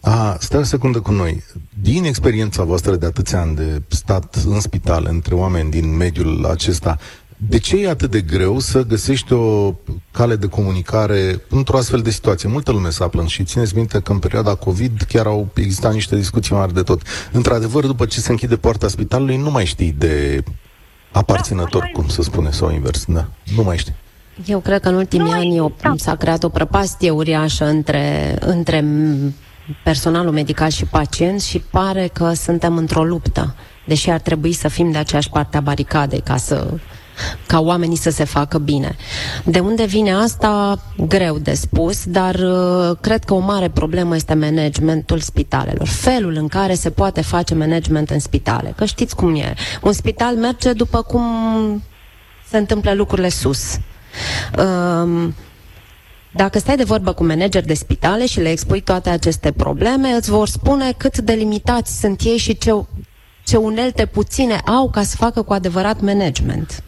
[0.00, 1.42] A, stai o secundă cu noi.
[1.82, 6.96] Din experiența voastră de atâția ani de stat în spital între oameni din mediul acesta,
[7.48, 9.74] de ce e atât de greu să găsești o
[10.10, 12.48] cale de comunicare într-o astfel de situație?
[12.48, 16.16] Multă lume s-a plâns și țineți minte că în perioada COVID chiar au existat niște
[16.16, 17.02] discuții mari de tot.
[17.32, 20.42] Într-adevăr, după ce se închide poarta spitalului, nu mai știi de
[21.12, 23.04] aparținător, da, cum să spune, sau invers.
[23.04, 23.26] Da,
[23.56, 23.94] nu mai știi.
[24.46, 25.94] Eu cred că în ultimii nu, ani o, da.
[25.96, 28.84] s-a creat o prăpastie uriașă între, între
[29.84, 33.54] personalul medical și pacienți și pare că suntem într-o luptă,
[33.86, 36.74] deși ar trebui să fim de aceeași parte a baricadei ca să
[37.46, 38.96] ca oamenii să se facă bine.
[39.44, 44.34] De unde vine asta, greu de spus, dar uh, cred că o mare problemă este
[44.34, 45.88] managementul spitalelor.
[45.88, 48.72] Felul în care se poate face management în spitale.
[48.76, 49.54] Că știți cum e.
[49.82, 51.22] Un spital merge după cum
[52.48, 53.78] se întâmplă lucrurile sus.
[54.58, 55.34] Um,
[56.32, 60.30] dacă stai de vorbă cu manageri de spitale și le expui toate aceste probleme, îți
[60.30, 62.70] vor spune cât de limitați sunt ei și ce,
[63.44, 66.82] ce unelte puține au ca să facă cu adevărat management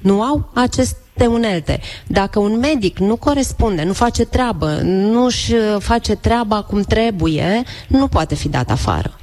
[0.00, 1.80] nu au aceste unelte.
[2.06, 8.08] Dacă un medic nu corespunde, nu face treabă, nu își face treaba cum trebuie, nu
[8.08, 9.20] poate fi dat afară.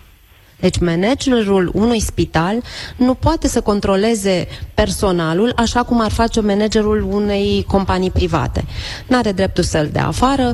[0.60, 2.64] Deci managerul unui spital
[2.96, 8.66] nu poate să controleze personalul așa cum ar face managerul unei companii private.
[9.08, 10.54] Nu are dreptul să-l dea afară,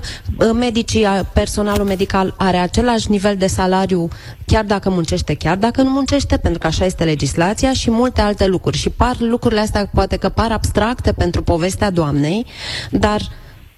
[0.54, 4.10] medicii, personalul medical are același nivel de salariu
[4.46, 8.48] chiar dacă muncește, chiar dacă nu muncește, pentru că așa este legislația și multe alte
[8.48, 8.78] lucruri.
[8.78, 12.46] Și par lucrurile astea poate că par abstracte pentru povestea doamnei,
[12.92, 13.22] dar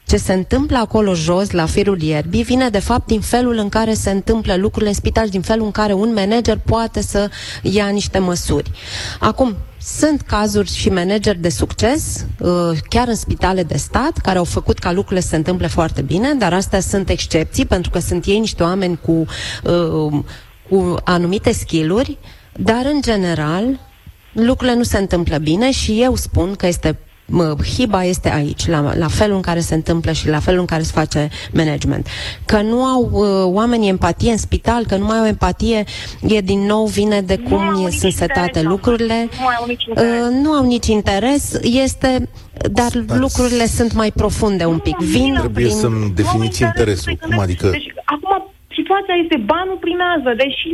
[0.06, 3.94] Ce se întâmplă acolo jos, la firul ierbii, vine de fapt din felul în care
[3.94, 7.30] se întâmplă lucrurile în spital, din felul în care un manager poate să
[7.62, 8.72] ia niște măsuri.
[9.20, 14.44] Acum, sunt cazuri și manageri de succes, uh, chiar în spitale de stat, care au
[14.44, 18.26] făcut ca lucrurile să se întâmple foarte bine, dar astea sunt excepții, pentru că sunt
[18.26, 19.26] ei niște oameni cu,
[19.64, 20.24] uh,
[20.70, 22.18] cu anumite skill-uri,
[22.54, 23.80] dar în general
[24.32, 26.98] lucrurile nu se întâmplă bine și eu spun că este
[27.76, 30.82] hiba este aici, la, la felul în care se întâmplă și la felul în care
[30.82, 32.08] se face management.
[32.46, 35.84] Că nu au uh, oamenii empatie în spital, că nu mai au empatie,
[36.28, 39.30] e din nou vine de cum nu sunt setate lucrurile.
[39.40, 40.26] Nu au nici interes.
[40.26, 42.30] Uh, nu au nici interes, este
[42.72, 43.20] dar Stați.
[43.20, 44.98] lucrurile sunt mai profunde un pic.
[44.98, 45.78] Vin Trebuie prin...
[45.78, 47.12] să-mi definiți Nu, interesul.
[47.12, 47.68] interesul, Cum adică...
[47.70, 50.70] Deci, acum, situația este banul primează, deși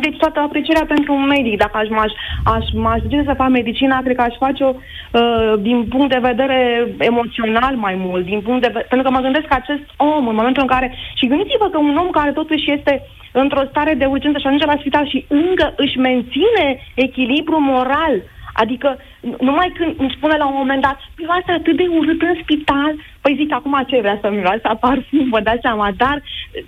[0.00, 1.56] deci toată aprecierea pentru un medic.
[1.58, 2.12] Dacă aș, m-aș,
[2.44, 6.86] aș, m-aș duce să fac medicina, cred că aș face-o uh, din punct de vedere
[6.98, 10.34] emoțional mai mult, din punct de ve- pentru că mă gândesc că acest om, în
[10.34, 10.94] momentul în care...
[11.14, 14.76] Și gândiți-vă că un om care totuși este într-o stare de urgență și ajunge la
[14.80, 18.14] spital și încă își menține echilibru moral,
[18.54, 22.34] Adică, n- numai când îmi spune la un moment dat, miroase atât de urât în
[22.42, 26.22] spital, păi zic, acum ce vrea să miroase a parfum, vă dați seama, dar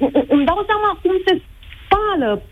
[0.04, 1.40] î- î- îmi dau seama cum se
[1.82, 2.42] spală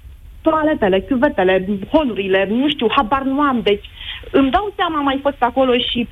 [0.42, 3.84] toaletele, chiuvetele, holurile, nu știu, habar nu am, deci
[4.30, 6.08] îmi dau seama, am mai fost acolo și,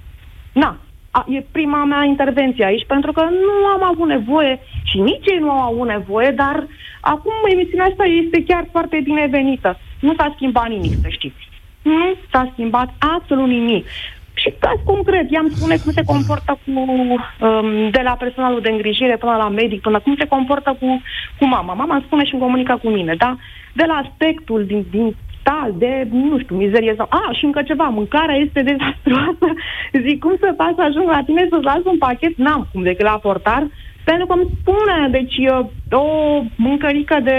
[0.53, 0.77] na,
[1.11, 5.39] a, e prima mea intervenție aici, pentru că nu am avut nevoie și nici ei
[5.39, 6.67] nu au avut nevoie, dar
[7.01, 9.79] acum emisiunea asta este chiar foarte binevenită.
[10.01, 11.49] Nu s-a schimbat nimic, să știți.
[11.83, 13.87] Nu s-a schimbat absolut nimic.
[14.35, 19.17] Și caz concret, i-am spune cum se comportă cu, um, de la personalul de îngrijire
[19.17, 21.03] până la medic, până cum se comportă cu,
[21.39, 21.73] cu mama.
[21.75, 23.37] Mama îmi spune și îmi comunică cu mine, da?
[23.73, 27.07] De la aspectul din, din tal, de, nu știu, mizerie sau...
[27.11, 29.47] A, și încă ceva, mâncarea este dezastruoasă.
[30.07, 32.37] Zic, cum să fac să ajung la tine să-ți las un pachet?
[32.37, 33.63] N-am cum decât la portar,
[34.05, 35.37] pentru că îmi spune, deci,
[35.91, 36.07] o
[36.57, 37.39] mâncărică de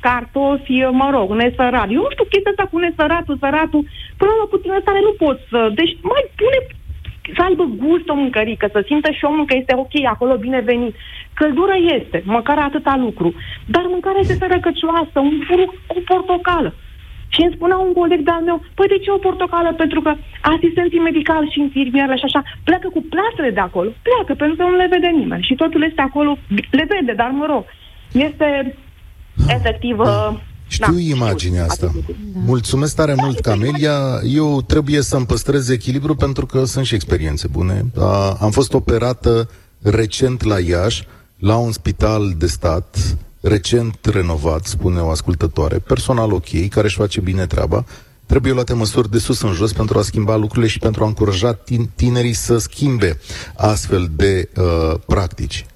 [0.00, 1.88] cartofi, mă rog, nesărat.
[1.90, 3.82] Eu nu știu chestia asta cu nesăratul, săratul,
[4.20, 5.60] până la puțină stare nu pot să...
[5.80, 6.58] Deci mai pune
[7.36, 10.94] să aibă gust o mâncărică, să simtă și omul că este ok, acolo binevenit.
[11.34, 13.34] Căldură este, măcar atâta lucru.
[13.66, 16.74] Dar mâncarea este sărăcăcioasă, un furu, o portocală.
[17.28, 19.72] Și îmi spunea un coleg de-al meu, păi de ce o portocală?
[19.72, 23.90] Pentru că asistenții medicali și infirmierele și așa pleacă cu plasele de acolo.
[24.02, 25.42] Pleacă, pentru că nu le vede nimeni.
[25.48, 26.38] Și totul este acolo,
[26.70, 27.64] le vede, dar mă rog,
[28.12, 28.76] este
[29.48, 29.96] efectiv...
[30.68, 31.86] uh, Știu da, imaginea știu asta.
[31.86, 32.16] acest lucru.
[32.46, 34.20] Mulțumesc tare mult, Camelia.
[34.24, 37.84] Eu trebuie să-mi păstrez echilibru pentru că sunt și experiențe bune.
[37.98, 39.50] A, am fost operată
[39.82, 41.06] recent la Iași,
[41.38, 47.20] la un spital de stat, recent renovat, spune o ascultătoare, personal ok, care își face
[47.20, 47.84] bine treaba.
[48.26, 51.54] Trebuie luate măsuri de sus în jos pentru a schimba lucrurile și pentru a încuraja
[51.54, 53.18] tin- tinerii să schimbe
[53.56, 55.66] astfel de uh, practici.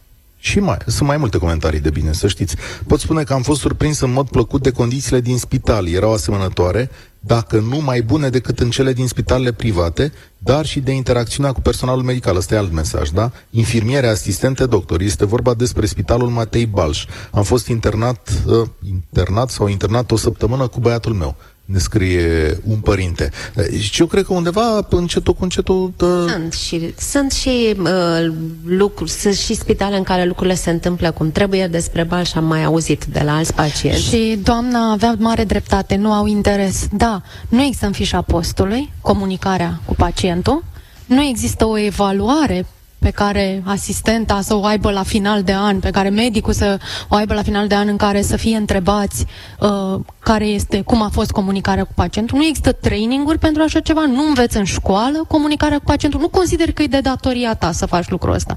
[0.45, 2.57] Și mai, sunt mai multe comentarii de bine, să știți.
[2.87, 5.89] Pot spune că am fost surprins în mod plăcut de condițiile din spital.
[5.89, 10.93] Erau asemănătoare, dacă nu mai bune decât în cele din spitalele private, dar și de
[10.93, 12.37] interacțiunea cu personalul medical.
[12.37, 13.31] Ăsta e alt mesaj, da?
[13.51, 15.05] Infirmiere, asistente, doctori.
[15.05, 17.07] Este vorba despre spitalul Matei Balș.
[17.31, 21.37] Am fost internat, uh, internat sau internat o săptămână cu băiatul meu
[21.73, 23.31] ne scrie un părinte.
[23.79, 25.93] Și eu cred că undeva, încetul cu încetul...
[25.97, 26.27] Tă...
[26.29, 28.33] Sunt și, sunt și uh,
[28.65, 31.67] lucruri, sunt și spitale în care lucrurile se întâmplă cum trebuie.
[31.67, 34.03] Despre balș și am mai auzit de la alți pacienți.
[34.03, 36.87] Și doamna avea mare dreptate, nu au interes.
[36.93, 40.65] Da, nu există în fișa postului comunicarea cu pacientul,
[41.07, 42.67] nu există o evaluare
[43.03, 47.15] pe care asistenta să o aibă la final de an, pe care medicul să o
[47.15, 49.27] aibă la final de an în care să fie întrebați
[49.61, 52.39] uh, care este, cum a fost comunicarea cu pacientul.
[52.39, 56.21] Nu există traininguri pentru așa ceva, nu înveți în școală comunicarea cu pacientul.
[56.21, 58.57] Nu consider că e de datoria ta să faci lucrul ăsta.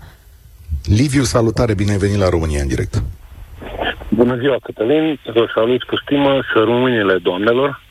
[0.84, 3.04] Liviu, salutare, bine ai venit la România în direct.
[4.10, 7.84] Bună ziua, Cătălin, vă salut cu stimă, să rămâinile doamnelor.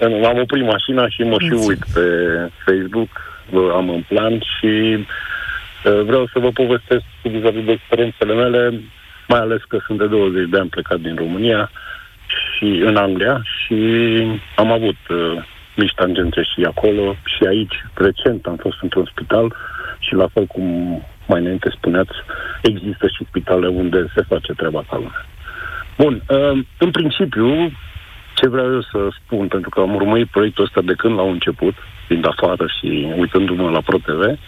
[0.00, 2.06] Am oprit mașina și mă și uit pe
[2.64, 3.08] Facebook,
[3.50, 5.06] vă am în plan și uh,
[5.82, 8.80] vreau să vă povestesc vis-a-vis de experiențele mele,
[9.28, 11.70] mai ales că sunt de 20 de ani plecat din România
[12.26, 13.76] și în Anglia și
[14.56, 15.44] am avut uh,
[15.76, 17.84] mici tangențe și acolo și aici.
[17.94, 19.56] Recent am fost într-un spital
[19.98, 20.66] și la fel cum
[21.26, 22.12] mai înainte spuneați,
[22.62, 25.26] există și spitale unde se face treaba ca lumea.
[25.98, 27.72] Bun, uh, în principiu,
[28.34, 31.74] ce vreau eu să spun, pentru că am urmărit proiectul ăsta de când l-au început,
[32.06, 34.38] fiind afară și uitându-mă la ProTV, uh,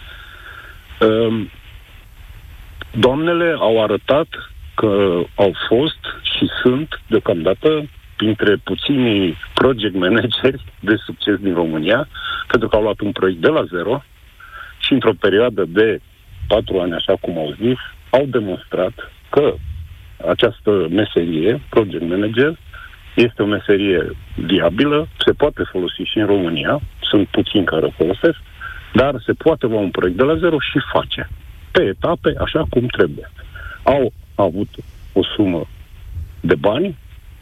[2.91, 4.27] doamnele au arătat
[4.75, 7.85] că au fost și sunt, deocamdată,
[8.15, 12.07] printre puținii project manageri de succes din România,
[12.47, 14.03] pentru că au luat un proiect de la zero
[14.77, 15.99] și într-o perioadă de
[16.47, 17.77] patru ani, așa cum au zis,
[18.09, 19.53] au demonstrat că
[20.29, 22.57] această meserie, project manager,
[23.15, 28.37] este o meserie viabilă, se poate folosi și în România, sunt puțini care o folosesc,
[28.95, 31.29] dar se poate lua un proiect de la zero și face.
[31.71, 33.31] Pe etape, așa cum trebuie.
[33.83, 34.69] Au avut
[35.13, 35.67] o sumă
[36.39, 36.97] de bani,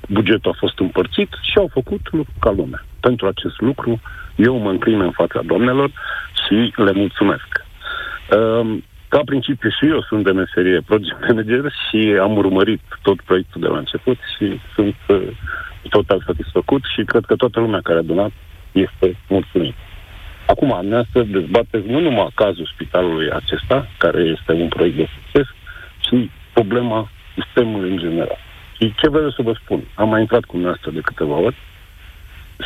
[0.10, 2.86] bugetul a fost împărțit și au făcut lucru ca lumea.
[3.00, 4.02] Pentru acest lucru,
[4.36, 5.92] eu mă înclin în fața doamnelor
[6.46, 7.66] și le mulțumesc.
[8.30, 13.62] Ehm, ca principiu și eu sunt de meserie project manager și am urmărit tot proiectul
[13.62, 15.28] de la început și sunt uh,
[15.90, 18.32] total satisfăcut și cred că toată lumea care a donat
[18.72, 19.76] este mulțumit.
[20.46, 25.48] Acum, să dezbateți nu numai cazul spitalului acesta, care este un proiect de succes,
[26.00, 28.38] ci problema sistemului în general.
[28.78, 29.84] Și ce vreau să vă spun?
[29.96, 31.56] Am mai intrat cu dumneavoastră de câteva ori.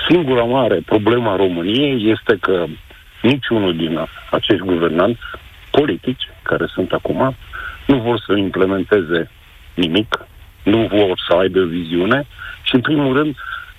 [0.09, 2.65] Singura mare problema României este că
[3.21, 3.99] niciunul din
[4.31, 5.21] acești guvernanți
[5.71, 7.35] politici care sunt acum
[7.87, 9.29] nu vor să implementeze
[9.73, 10.25] nimic,
[10.63, 12.25] nu vor să aibă viziune
[12.61, 13.35] și, în primul rând,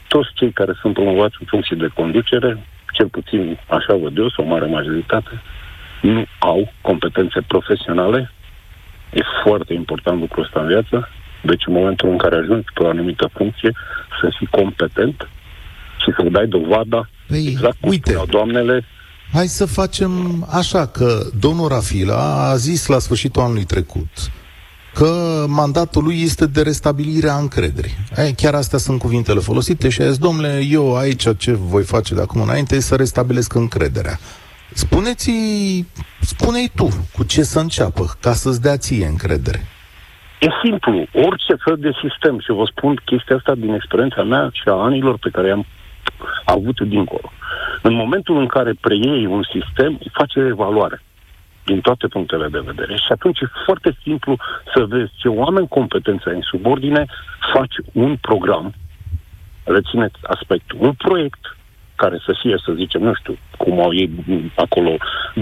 [0.09, 2.59] toți cei care sunt promovați în funcție de conducere,
[2.93, 5.43] cel puțin așa văd eu, sau o mare majoritate,
[6.03, 8.32] nu au competențe profesionale.
[9.12, 11.09] E foarte important lucrul ăsta în viață.
[11.43, 13.72] Deci în momentul în care ajungi pe o anumită funcție,
[14.20, 15.28] să fii competent
[16.03, 18.84] și să dai dovada păi, exact cum uite, doamnele
[19.32, 24.09] Hai să facem așa, că domnul Rafila a zis la sfârșitul anului trecut
[24.95, 27.95] că mandatul lui este de restabilire a încrederii.
[28.16, 32.14] Ai, chiar astea sunt cuvintele folosite și a zis, domnule, eu aici ce voi face
[32.14, 34.18] de acum înainte e să restabilesc încrederea.
[34.72, 35.30] Spuneți,
[36.20, 39.66] spune-i tu cu ce să înceapă, ca să-ți dea ție încredere.
[40.41, 41.07] E simplu.
[41.12, 45.18] Orice fel de sistem, și vă spun chestia asta din experiența mea și a anilor
[45.18, 45.66] pe care am
[46.45, 47.32] avut dincolo.
[47.82, 51.03] În momentul în care preiei un sistem, îi face evaluare
[51.68, 52.94] din toate punctele de vedere.
[52.96, 54.36] Și atunci e foarte simplu
[54.74, 57.06] să vezi ce oameni competență în subordine
[57.52, 58.74] faci un program,
[59.64, 61.57] rețineți aspectul, un proiect
[62.03, 64.09] care să fie, să zicem, nu știu cum au ei
[64.64, 64.92] acolo.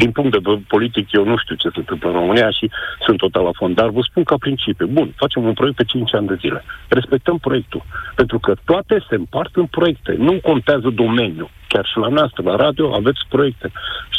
[0.02, 2.70] Din punct de vedere politic, eu nu știu ce se întâmplă în România și
[3.04, 4.86] sunt total la fond, dar vă spun ca principiu.
[4.86, 6.60] Bun, facem un proiect pe 5 ani de zile.
[6.88, 7.82] Respectăm proiectul.
[8.14, 10.12] Pentru că toate se împart în proiecte.
[10.18, 11.50] Nu contează domeniul.
[11.68, 13.68] Chiar și la noastră, la radio, aveți proiecte.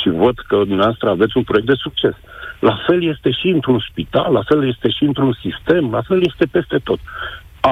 [0.02, 2.16] Și văd că dumneavoastră aveți un proiect de succes.
[2.60, 6.46] La fel este și într-un spital, la fel este și într-un sistem, la fel este
[6.46, 7.00] peste tot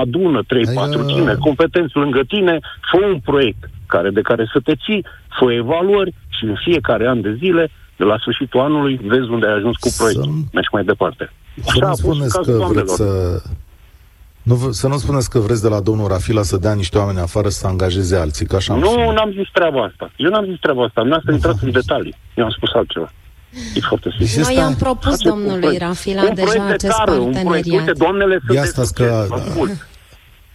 [0.01, 2.59] adună 3, 4, cine competenți lângă tine,
[2.91, 5.05] fă un proiect care, de care să te ții,
[5.37, 7.63] fă evaluări și în fiecare an de zile,
[7.97, 10.31] de la sfârșitul anului, vezi unde ai ajuns cu proiectul.
[10.31, 10.49] Să...
[10.53, 11.23] Mergi mai departe.
[11.67, 13.07] Așa să nu spuneți că vreți să...
[14.49, 17.49] Nu, să nu spuneți că vreți de la domnul Rafila să dea niște oameni afară
[17.49, 20.11] să angajeze alții, că așa Nu, n-am zis treaba asta.
[20.15, 21.01] Eu n-am zis treaba asta.
[21.01, 22.15] Nu ați intrat în detalii.
[22.35, 23.11] Eu am spus altceva.
[23.75, 24.53] E foarte simplu.
[24.53, 27.79] Noi am propus domnului Rafila deja acest parteneriat.
[27.79, 29.27] Uite, doamnele sunt Ia stați că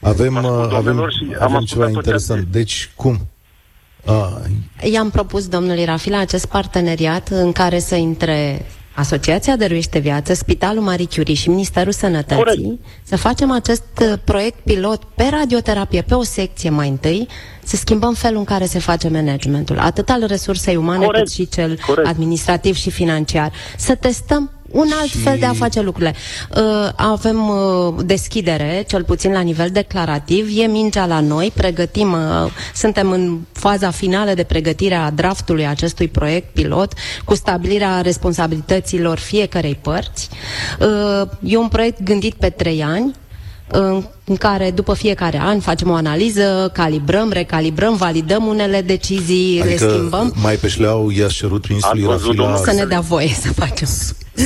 [0.00, 0.36] avem,
[0.80, 2.42] avem, avem ceva interesant.
[2.42, 3.29] Deci, cum?
[4.92, 11.06] I-am propus domnului Rafila acest parteneriat în care să intre Asociația Dăruiește Viață, Spitalul Marie
[11.14, 12.80] Curie și Ministerul Sănătății Corect.
[13.02, 17.28] să facem acest uh, proiect pilot pe radioterapie, pe o secție mai întâi,
[17.64, 21.24] să schimbăm felul în care se face managementul, atât al resursei umane Corect.
[21.24, 22.08] cât și cel Corect.
[22.08, 23.52] administrativ și financiar.
[23.76, 25.18] Să testăm un alt și...
[25.18, 26.14] fel de a face lucrurile.
[26.56, 32.52] Uh, avem uh, deschidere, cel puțin la nivel declarativ, e mingea la noi, pregătim, uh,
[32.74, 36.92] suntem în faza finală de pregătire a draftului acestui proiect pilot,
[37.24, 40.28] cu stabilirea responsabilităților fiecarei părți.
[40.80, 43.14] Uh, e un proiect gândit pe trei ani,
[44.24, 49.90] în care după fiecare an facem o analiză, calibrăm, recalibrăm, validăm unele decizii, adică le
[49.90, 50.32] schimbăm.
[50.42, 52.56] mai pe șleau i-a cerut ministrului Rafila...
[52.56, 53.88] Să ne dea voie să facem.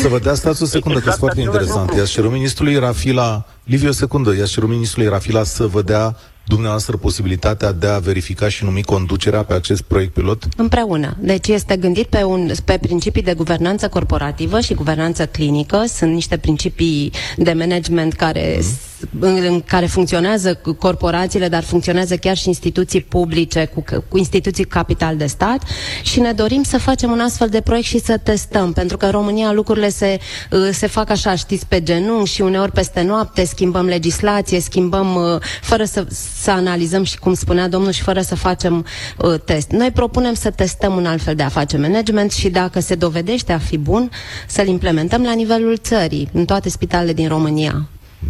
[0.00, 1.92] Să vă dea stați o secundă, exact că foarte interesant.
[1.96, 3.44] I-a cerut ministrului Rafila...
[3.64, 4.34] Liviu, o secundă.
[4.34, 9.42] I-a cerut ministrului Rafila să vă dea dumneavoastră posibilitatea de a verifica și numi conducerea
[9.42, 10.44] pe acest proiect pilot?
[10.56, 11.16] Împreună.
[11.20, 15.84] Deci este gândit pe, un, pe principii de guvernanță corporativă și guvernanță clinică.
[15.86, 22.36] Sunt niște principii de management care mm în, în care funcționează corporațiile, dar funcționează chiar
[22.36, 25.62] și instituții publice cu, cu instituții capital de stat
[26.02, 29.10] și ne dorim să facem un astfel de proiect și să testăm, pentru că în
[29.10, 30.18] România lucrurile se,
[30.50, 35.40] uh, se fac așa, știți, pe genunchi și uneori peste noapte, schimbăm legislație, schimbăm uh,
[35.60, 36.06] fără să,
[36.44, 38.74] să analizăm și cum spunea domnul și fără să facem
[39.18, 39.70] uh, test.
[39.70, 43.52] Noi propunem să testăm un alt fel de a face management și dacă se dovedește
[43.52, 44.10] a fi bun,
[44.46, 47.74] să-l implementăm la nivelul țării, în toate spitalele din România.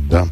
[0.09, 0.23] Da.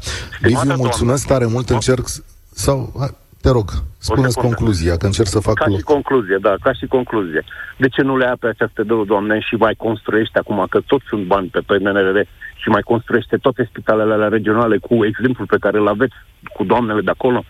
[0.41, 2.07] Liviu, mulțumesc tare mult, încerc
[2.55, 2.93] sau...
[3.41, 3.69] Te rog,
[3.99, 5.55] spuneți concluzia, că încerc să fac...
[5.55, 7.45] Ca și concluzie, da, ca și concluzie.
[7.79, 11.05] De ce nu le ia pe aceste două doamne și mai construiește acum, că toți
[11.09, 12.19] sunt bani pe PNRR
[12.63, 16.15] și mai construiește toate spitalele alea regionale cu exemplul pe care îl aveți
[16.55, 17.45] cu doamnele de acolo?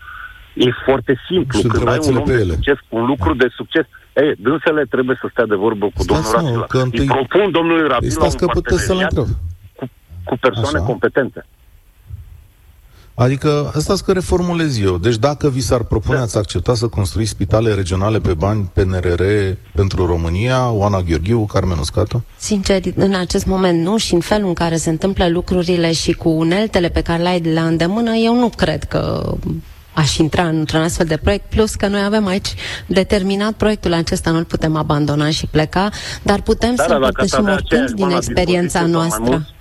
[0.53, 1.59] E foarte simplu.
[1.59, 2.53] Și Când ai un om pe de ele.
[2.53, 3.85] succes, un lucru de succes,
[4.15, 6.65] ei, dânsele trebuie să stea de vorbă cu Stați, domnul mă, Rapila.
[6.65, 9.37] că întâi- Îi propun domnului Rapila Păi stați că un puteți să-l parteneriat întreb.
[9.75, 9.85] cu,
[10.23, 10.85] cu persoane Așa.
[10.85, 11.45] competente.
[13.15, 14.97] Adică, asta că reformulez eu.
[14.97, 19.21] Deci dacă vi s-ar propune, ați accepta să construiți spitale regionale pe bani PNRR
[19.75, 22.23] pentru România, Oana Gheorghiu, Carmen Uscatu?
[22.37, 26.29] Sincer, în acest moment nu și în felul în care se întâmplă lucrurile și cu
[26.29, 29.33] uneltele pe care le-ai la îndemână, eu nu cred că
[29.93, 32.53] aș intra într-un astfel de proiect, plus că noi avem aici
[32.85, 35.89] determinat proiectul acesta, nu-l putem abandona și pleca,
[36.21, 38.79] dar putem Da, să da, dacă ați împărtășim avea oricând aceeași din bani la experiența
[38.79, 39.53] dispoziție sau mai noastră.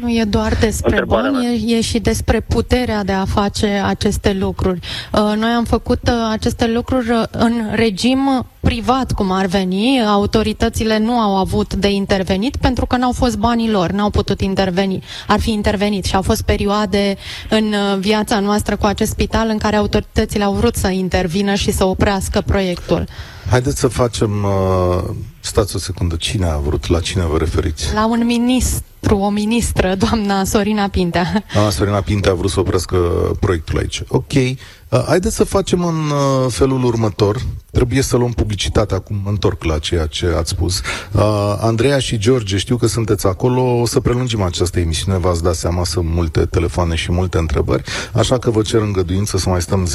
[0.00, 1.52] Mulți, Nu e doar despre Întrebarea bani, mea.
[1.52, 4.80] e, e și despre puterea de a face aceste lucruri.
[5.12, 10.02] Uh, Noi am făcut uh, aceste lucruri uh, în regim privat, cum ar veni.
[10.06, 15.02] Autoritățile nu au avut de intervenit pentru că n-au fost banii lor, n-au putut interveni.
[15.26, 17.16] Ar fi intervenit și au fost perioade
[17.50, 21.70] în uh, viața noastră cu acest spital în care autoritățile au vrut să intervină și
[21.72, 23.04] să oprească proiectul.
[23.50, 24.30] Haideți să facem...
[24.44, 26.88] Uh, stați o secundă, cine a vrut?
[26.88, 27.94] La cine vă referiți?
[27.94, 31.44] La un ministru, o ministră, doamna Sorina Pintea.
[31.52, 32.96] Doamna Sorina Pinte a vrut să oprească
[33.40, 34.02] proiectul aici.
[34.08, 34.32] Ok.
[34.32, 37.42] Uh, haideți să facem în uh, felul următor.
[37.70, 39.20] Trebuie să luăm publicitatea acum.
[39.24, 40.80] Mă întorc la ceea ce ați spus.
[41.12, 43.80] Uh, Andreea și George, știu că sunteți acolo.
[43.80, 45.18] O să prelungim această emisiune.
[45.18, 47.82] V-ați dat seama, sunt multe telefoane și multe întrebări.
[48.12, 49.88] Așa că vă cer îngăduință să mai stăm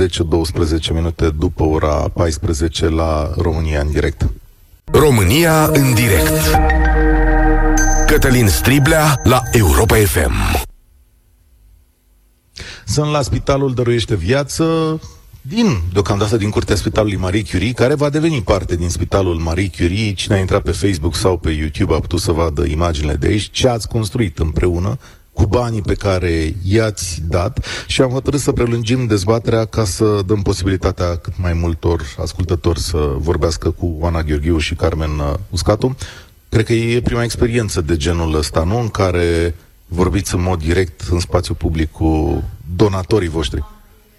[0.90, 4.30] 10-12 minute după ora 14 la România în direct.
[4.92, 7.27] România în direct.
[8.20, 10.66] Cătălin Striblea la Europa FM.
[12.86, 15.00] Sunt la Spitalul Dăruiește Viață,
[15.42, 20.14] din, deocamdată din curtea Spitalului Marie Curie, care va deveni parte din Spitalul Marie Curie.
[20.14, 23.50] Cine a intrat pe Facebook sau pe YouTube a putut să vadă imaginile de aici,
[23.52, 24.98] ce ați construit împreună
[25.34, 30.42] cu banii pe care i-ați dat și am hotărât să prelungim dezbaterea ca să dăm
[30.42, 35.96] posibilitatea cât mai multor ascultători să vorbească cu Oana Gheorghiu și Carmen uh, Uscatu.
[36.50, 38.80] Cred că e prima experiență de genul ăsta, nu?
[38.80, 39.56] În care
[39.88, 42.44] vorbiți în mod direct în spațiu public cu
[42.76, 43.64] donatorii voștri.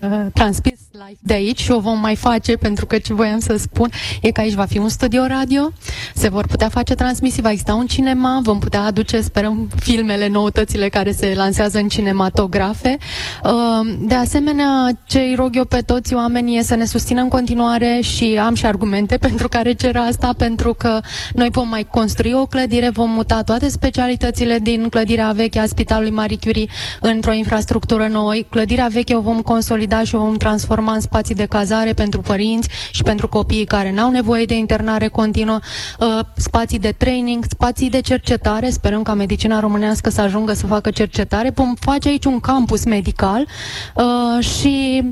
[0.01, 3.57] Uh, transmis live de aici și o vom mai face pentru că ce voiam să
[3.57, 3.91] spun
[4.23, 5.73] e că aici va fi un studio radio,
[6.15, 10.89] se vor putea face transmisii, va exista un cinema, vom putea aduce, sperăm, filmele, noutățile
[10.89, 12.99] care se lansează în cinematografe.
[13.45, 17.29] Uh, De asemenea, ce îi rog eu pe toți oamenii e să ne susțină în
[17.29, 21.01] continuare și am și argumente pentru care cer asta, pentru că
[21.35, 26.11] noi vom mai construi o clădire, vom muta toate specialitățile din clădirea veche a Spitalului
[26.11, 26.67] Marie Curie
[27.01, 28.33] într-o infrastructură nouă.
[28.51, 32.69] Clădirea veche o vom consolida și o vom transforma în spații de cazare pentru părinți
[32.91, 35.59] și pentru copiii care n-au nevoie de internare continuă,
[36.01, 38.71] uh, spații de training, spații de cercetare.
[38.71, 41.51] Sperăm ca medicina românească să ajungă să facă cercetare.
[41.55, 43.47] Vom face aici un campus medical
[43.95, 45.03] uh, și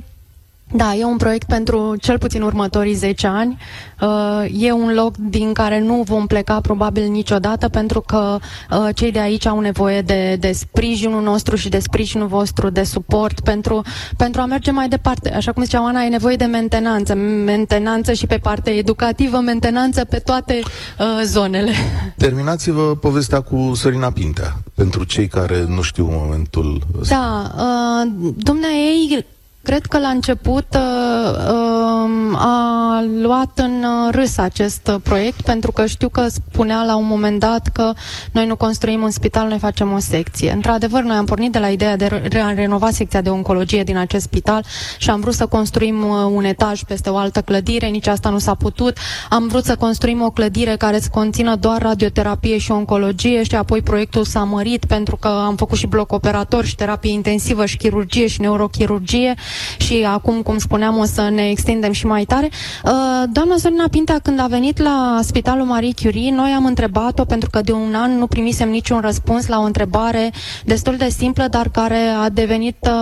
[0.76, 3.58] da, e un proiect pentru cel puțin următorii 10 ani.
[4.00, 8.38] Uh, e un loc din care nu vom pleca probabil niciodată pentru că
[8.70, 12.82] uh, cei de aici au nevoie de, de sprijinul nostru și de sprijinul vostru, de
[12.82, 13.82] suport pentru,
[14.16, 15.34] pentru a merge mai departe.
[15.34, 17.14] Așa cum zicea Oana, e nevoie de mentenanță.
[17.44, 20.60] Mentenanță și pe partea educativă, mentenanță pe toate
[20.98, 21.70] uh, zonele.
[22.16, 27.14] Terminați-vă povestea cu Sorina Pintea, pentru cei care nu știu momentul ăsta.
[27.14, 29.24] Da, uh, dumnea ei
[29.66, 35.72] cred că la început uh, uh, a luat în uh, râs acest uh, proiect pentru
[35.72, 37.92] că știu că spunea la un moment dat că
[38.32, 40.52] noi nu construim un spital, noi facem o secție.
[40.52, 43.96] Într-adevăr, noi am pornit de la ideea de re- a renova secția de oncologie din
[43.96, 44.64] acest spital
[44.98, 48.38] și am vrut să construim uh, un etaj peste o altă clădire, nici asta nu
[48.38, 48.98] s-a putut.
[49.30, 53.82] Am vrut să construim o clădire care să conțină doar radioterapie și oncologie și apoi
[53.82, 58.26] proiectul s-a mărit pentru că am făcut și bloc operator și terapie intensivă și chirurgie
[58.26, 59.34] și neurochirurgie
[59.76, 62.48] și acum, cum spuneam, o să ne extindem și mai tare.
[62.84, 62.92] Uh,
[63.32, 67.61] Doamna Sorina Pintea, când a venit la Spitalul Marie Curie, noi am întrebat-o pentru că
[67.61, 70.32] de un an nu primisem niciun răspuns la o întrebare
[70.64, 72.92] destul de simplă, dar care a devenit uh,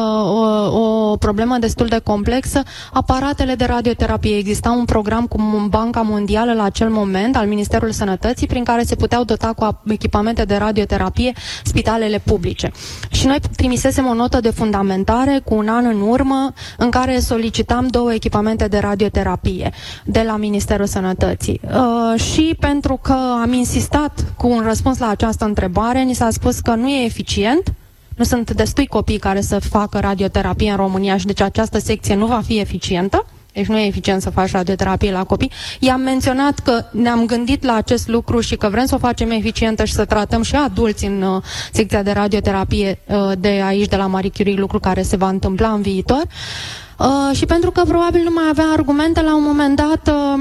[0.71, 2.63] o, o problemă destul de complexă.
[2.93, 4.37] Aparatele de radioterapie.
[4.37, 8.95] Exista un program cu Banca Mondială la acel moment al Ministerului Sănătății prin care se
[8.95, 11.33] puteau dota cu ap- echipamente de radioterapie
[11.65, 12.71] spitalele publice.
[13.11, 16.44] Și noi trimisesem o notă de fundamentare cu un an în urmă
[16.79, 19.73] în care solicitam două echipamente de radioterapie
[20.05, 21.61] de la Ministerul Sănătății.
[21.65, 26.59] Uh, și pentru că am insistat cu un răspuns la această întrebare, ni s-a spus
[26.61, 27.73] că nu e eficient,
[28.17, 32.27] nu sunt destui copii care să facă radioterapie în România și deci această secție nu
[32.27, 33.27] va fi eficientă.
[33.55, 35.51] Deci nu e eficient să faci radioterapie la copii.
[35.79, 39.85] I-am menționat că ne-am gândit la acest lucru și că vrem să o facem eficientă
[39.85, 41.43] și să tratăm și adulți în uh,
[41.73, 45.69] secția de radioterapie uh, de aici, de la Marie Curie, lucru care se va întâmpla
[45.69, 46.23] în viitor.
[46.27, 50.41] Uh, Uh, și pentru că probabil nu mai avea argumente, la un moment dat uh,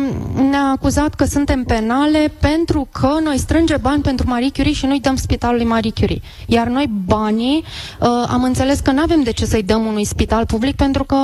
[0.49, 4.99] ne-a acuzat că suntem penale pentru că noi strânge bani pentru Marie Curie și nu-i
[4.99, 6.22] dăm spitalului Marie Curie.
[6.45, 7.64] Iar noi banii
[7.99, 11.16] uh, am înțeles că nu avem de ce să-i dăm unui spital public pentru că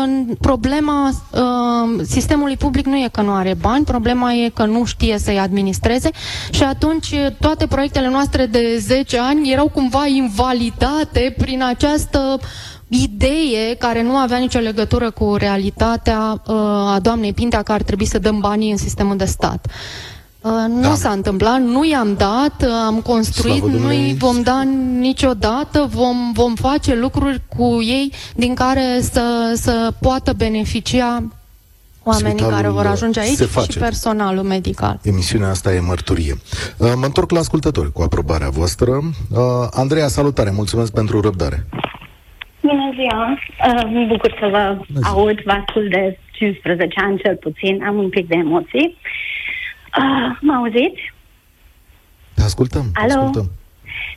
[0.41, 5.17] problema uh, sistemului public nu e că nu are bani, problema e că nu știe
[5.17, 6.09] să-i administreze
[6.51, 12.39] și atunci toate proiectele noastre de 10 ani erau cumva invalidate prin această
[12.89, 16.55] idee care nu avea nicio legătură cu realitatea uh,
[16.93, 19.67] a doamnei Pintea că ar trebui să dăm banii în sistemul de stat.
[20.41, 20.95] Uh, nu da.
[20.95, 24.61] s-a întâmplat, nu i-am dat, uh, am construit, nu i vom da
[24.99, 31.23] niciodată, vom, vom face lucruri cu ei din care să, să poată beneficia
[32.03, 34.99] oamenii Spitalul care vor ajunge aici și personalul medical.
[35.01, 36.41] Emisiunea asta e mărturie.
[36.77, 38.91] Uh, mă întorc la ascultători cu aprobarea voastră.
[38.91, 39.39] Uh,
[39.71, 41.67] Andreea, salutare, mulțumesc pentru răbdare.
[42.69, 43.37] Bună ziua!
[43.67, 48.09] Uh, mă bucur să vă aud, vă ascult de 15 ani cel puțin, am un
[48.09, 48.97] pic de emoții.
[49.99, 51.13] Uh, mă auziți?
[52.35, 53.13] Te ascultăm, Alo?
[53.13, 53.51] ascultăm.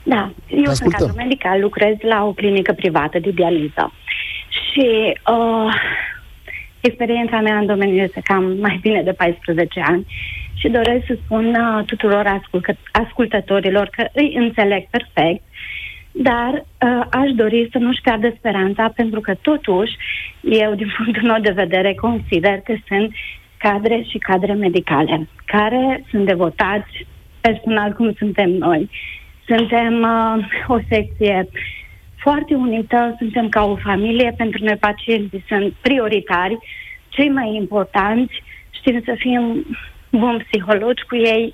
[0.02, 0.74] Da, eu ascultăm.
[0.74, 3.92] sunt cadru medical, lucrez la o clinică privată de dializă.
[4.48, 5.74] Și uh,
[6.80, 10.06] experiența mea în domeniu este cam mai bine de 14 ani
[10.54, 15.42] și doresc să spun uh, tuturor ascult- ascultătorilor că îi înțeleg perfect
[16.12, 19.96] dar uh, aș dori să nu-și piardă speranța, pentru că totuși
[20.40, 23.12] eu, din punctul meu de vedere, consider că sunt
[23.56, 27.06] cadre și cadre medicale, care sunt devotați
[27.40, 28.90] personal cum suntem noi.
[29.46, 31.48] Suntem uh, o secție
[32.16, 36.58] foarte unită, suntem ca o familie, pentru noi pacienții sunt prioritari,
[37.08, 39.66] cei mai importanți, știm să fim
[40.10, 41.52] buni psihologi cu ei,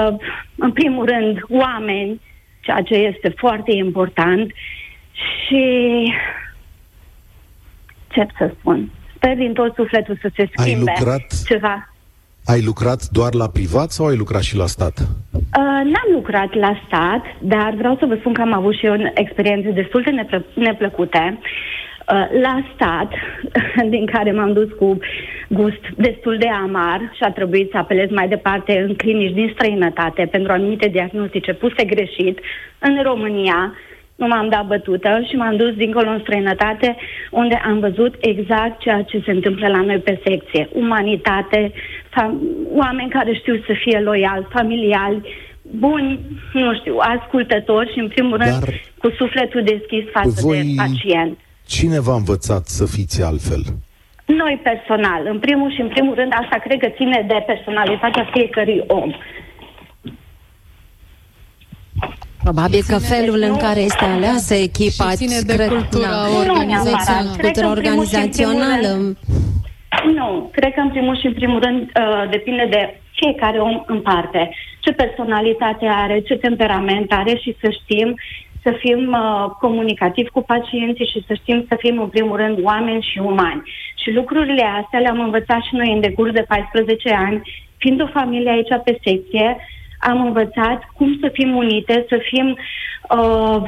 [0.00, 0.16] uh,
[0.56, 2.20] în primul rând oameni,
[2.60, 4.52] ceea ce este foarte important
[5.46, 5.64] și
[8.08, 11.94] ce să spun, sper din tot sufletul să se schimbe ai lucrat, ceva.
[12.44, 14.98] Ai lucrat doar la privat sau ai lucrat și la stat?
[15.32, 19.12] Uh, n-am lucrat la stat, dar vreau să vă spun că am avut și eu
[19.14, 21.38] experiențe destul de neplă- neplăcute.
[21.38, 21.48] Uh,
[22.42, 23.12] la stat,
[23.94, 24.98] din care m-am dus cu
[25.48, 30.28] gust destul de amar și a trebuit să apelez mai departe în clinici din străinătate
[30.30, 32.38] pentru anumite diagnostice puse greșit
[32.78, 33.74] în România,
[34.16, 36.96] nu m-am dat bătută și m-am dus dincolo în străinătate,
[37.30, 40.68] unde am văzut exact ceea ce se întâmplă la noi pe secție.
[40.72, 41.72] Umanitate,
[42.16, 42.40] fam-
[42.82, 45.20] oameni care știu să fie loiali, familiali,
[45.62, 46.20] buni,
[46.52, 48.64] nu știu, ascultători și, în primul Dar rând,
[48.98, 50.56] cu sufletul deschis față voi...
[50.56, 51.38] de pacient.
[51.76, 53.62] Cine v-a învățat să fiți altfel?
[54.26, 55.22] Noi personal.
[55.26, 59.10] În primul și în primul rând, asta cred că ține de personalitatea fiecărui om.
[62.42, 67.30] Probabil că felul în care este aleasă echipa ține de cred, cultura na, organizațională.
[67.40, 68.90] Cultura organizațională.
[70.18, 74.00] Nu, cred că în primul și în primul rând uh, depinde de fiecare om în
[74.00, 74.50] parte.
[74.80, 78.16] Ce personalitate are, ce temperament are și să știm
[78.62, 83.08] să fim uh, comunicativi cu pacienții și să știm să fim, în primul rând, oameni
[83.10, 83.62] și umani.
[84.02, 87.42] Și lucrurile astea le-am învățat și noi în decurs de 14 ani,
[87.76, 89.56] fiind o familie aici pe secție,
[89.98, 92.56] am învățat cum să fim unite, să fim
[93.16, 93.62] uh,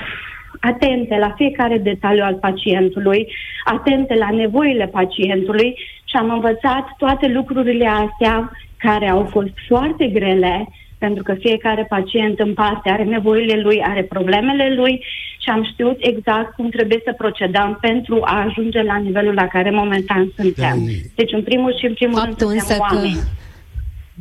[0.60, 3.32] atente la fiecare detaliu al pacientului,
[3.64, 5.74] atente la nevoile pacientului
[6.04, 10.68] și am învățat toate lucrurile astea care au fost foarte grele,
[11.04, 14.94] pentru că fiecare pacient în parte are nevoile lui, are problemele lui
[15.42, 19.70] și am știut exact cum trebuie să procedăm pentru a ajunge la nivelul la care
[19.70, 20.76] momentan suntem.
[21.14, 23.14] Deci, în primul și în primul Faptul rând, suntem oameni.
[23.14, 23.20] Că...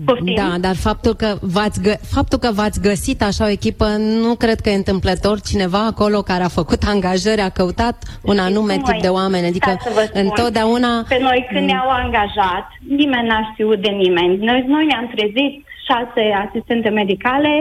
[0.05, 0.36] Poftim?
[0.36, 3.88] Da, dar faptul că, v-ați gă- faptul că v-ați găsit așa o echipă,
[4.23, 8.73] nu cred că e întâmplător cineva acolo care a făcut angajări, a căutat un anume
[8.73, 9.47] tip de oameni.
[9.47, 9.77] Adică
[10.13, 11.05] întotdeauna...
[11.07, 14.38] Pe noi când ne-au angajat, nimeni n-a știut de nimeni.
[14.38, 17.53] Noi, noi ne-am trezit șase asistente medicale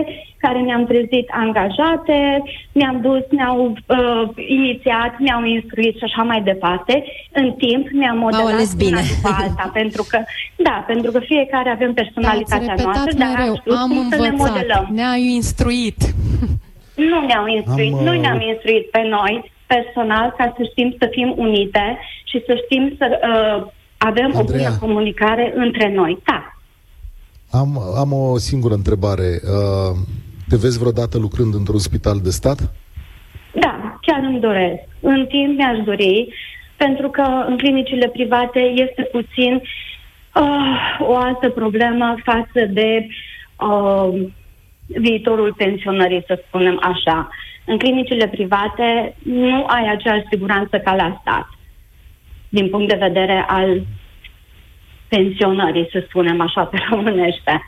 [0.44, 2.42] care ne-am trezit angajate,
[2.72, 4.22] ne-am dus, ne-au uh,
[4.58, 7.04] inițiat, ne-au instruit și așa mai departe.
[7.32, 9.00] În timp ne-am modelat bine.
[9.14, 10.18] după alta, pentru că,
[10.56, 14.30] da, pentru că fiecare avem personalitatea noastră, dar mereu, am știut am cum învățat, să
[14.30, 14.88] ne modelăm.
[14.90, 15.98] Ne-au instruit.
[17.10, 21.06] Nu ne-au instruit, am, nu uh, ne-am instruit pe noi personal ca să știm să
[21.10, 23.66] fim unite și să știm să uh,
[23.98, 24.40] avem Andreea.
[24.40, 26.18] o bună comunicare între noi.
[26.24, 26.59] Da.
[27.50, 29.40] Am, am o singură întrebare.
[29.44, 29.96] Uh,
[30.48, 32.58] te vezi vreodată lucrând într-un spital de stat?
[33.54, 34.82] Da, chiar îmi doresc.
[35.00, 36.34] În timp mi-aș dori,
[36.76, 43.06] pentru că în clinicile private este puțin uh, o altă problemă față de
[43.60, 44.26] uh,
[44.86, 47.28] viitorul pensionării, să spunem așa.
[47.66, 51.48] În clinicile private nu ai aceeași siguranță ca la stat,
[52.48, 53.82] din punct de vedere al
[55.10, 57.62] pensionării, să spunem așa pe românește.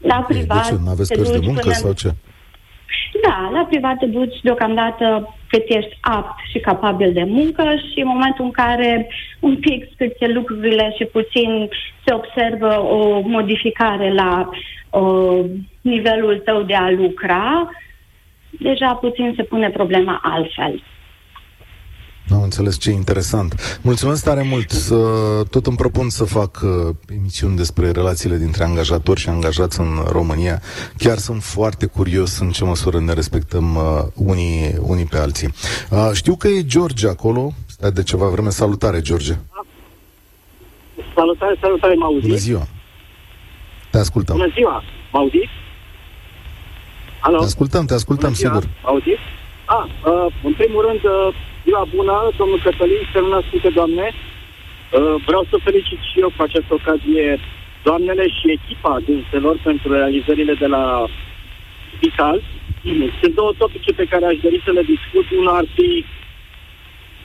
[0.00, 0.68] La privat...
[0.68, 0.80] De ce?
[0.84, 1.74] Nu aveți cărți de muncă până...
[1.74, 2.10] sau ce?
[3.22, 7.62] Da, la privat te duci deocamdată cât ești apt și capabil de muncă
[7.92, 9.08] și în momentul în care
[9.40, 11.68] un pic scârție lucrurile și puțin
[12.04, 14.50] se observă o modificare la
[14.90, 15.44] uh,
[15.80, 17.70] nivelul tău de a lucra,
[18.50, 20.82] deja puțin se pune problema altfel.
[22.32, 23.78] Am înțeles ce interesant.
[23.82, 24.72] Mulțumesc tare mult.
[25.50, 30.62] Tot îmi propun să fac uh, emisiuni despre relațiile dintre angajatori și angajați în România.
[30.96, 33.82] Chiar sunt foarte curios în ce măsură ne respectăm uh,
[34.14, 35.48] unii, unii pe alții.
[35.90, 37.52] Uh, știu că e George acolo.
[37.66, 38.50] Stai de ceva vreme.
[38.50, 39.34] Salutare, George.
[41.14, 42.26] Salutare, salutare, mă auzi?
[42.26, 42.66] Bună ziua.
[43.90, 44.36] Te ascultăm.
[44.36, 45.48] Bună ziua, mă auzi?
[47.20, 47.38] Alo?
[47.38, 48.68] Te ascultăm, te ascultăm, sigur.
[48.82, 49.14] Auzi?
[49.64, 51.34] Ah, uh, în primul rând, uh,
[51.64, 54.06] ziua bună, domnul Cătălin, semnă Sfinte Doamne.
[54.12, 57.38] Uh, vreau să felicit și eu cu această ocazie
[57.82, 61.06] doamnele și echipa dinselor pentru realizările de la
[61.94, 62.42] spital.
[63.20, 65.26] Sunt două topice pe care aș dori să le discut.
[65.38, 66.04] Una ar fi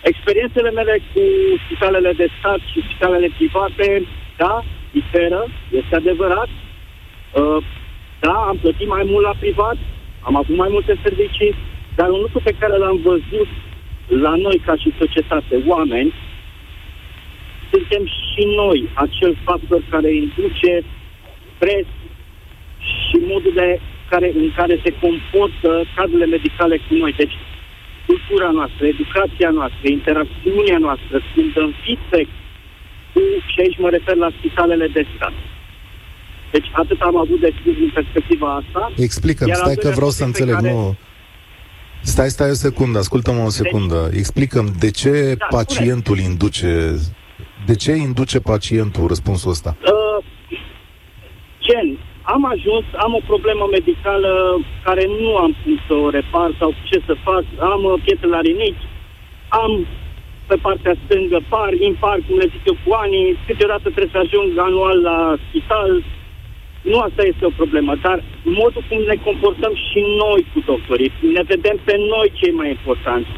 [0.02, 1.22] experiențele mele cu
[1.66, 4.06] spitalele de stat și spitalele private.
[4.38, 6.50] Da, diferă, este adevărat.
[7.32, 7.58] Uh,
[8.20, 9.78] da, am plătit mai mult la privat,
[10.22, 11.56] am avut mai multe servicii,
[11.96, 13.48] dar un lucru pe care l-am văzut
[14.08, 16.14] la noi ca și societate, oameni,
[17.72, 20.84] suntem și noi acel factor care induce
[21.56, 21.86] stres
[23.06, 23.80] și modul de
[24.10, 27.14] care, în care se comportă cadrele medicale cu noi.
[27.18, 27.36] Deci,
[28.06, 32.30] cultura noastră, educația noastră, interacțiunea noastră sunt în feedback
[33.14, 33.20] cu,
[33.52, 35.34] și aici mă refer la spitalele de stat.
[36.52, 38.92] Deci atât am avut de spus din perspectiva asta.
[38.96, 40.72] Explică-mi, stai că vreau să înțeleg, care...
[40.72, 40.96] nu...
[42.14, 44.00] Stai, stai o secundă, ascultă-mă o deci- secundă.
[44.10, 46.32] Deci, Explică-mi de ce da, pacientul spune.
[46.32, 46.72] induce...
[47.70, 49.72] De ce induce pacientul răspunsul ăsta?
[49.94, 50.18] Uh,
[51.66, 51.88] gen,
[52.36, 54.32] am ajuns, am o problemă medicală
[54.88, 57.44] care nu am cum să o repar sau ce să fac,
[57.74, 58.86] am uh, pietre la rinichi,
[59.62, 59.72] am
[60.50, 64.48] pe partea stângă par, impar, cum le zic eu, cu anii, câteodată trebuie să ajung
[64.68, 65.90] anual la spital,
[66.92, 71.44] nu asta este o problemă, dar modul cum ne comportăm și noi cu doctorii, ne
[71.52, 73.30] vedem pe noi cei mai importanți.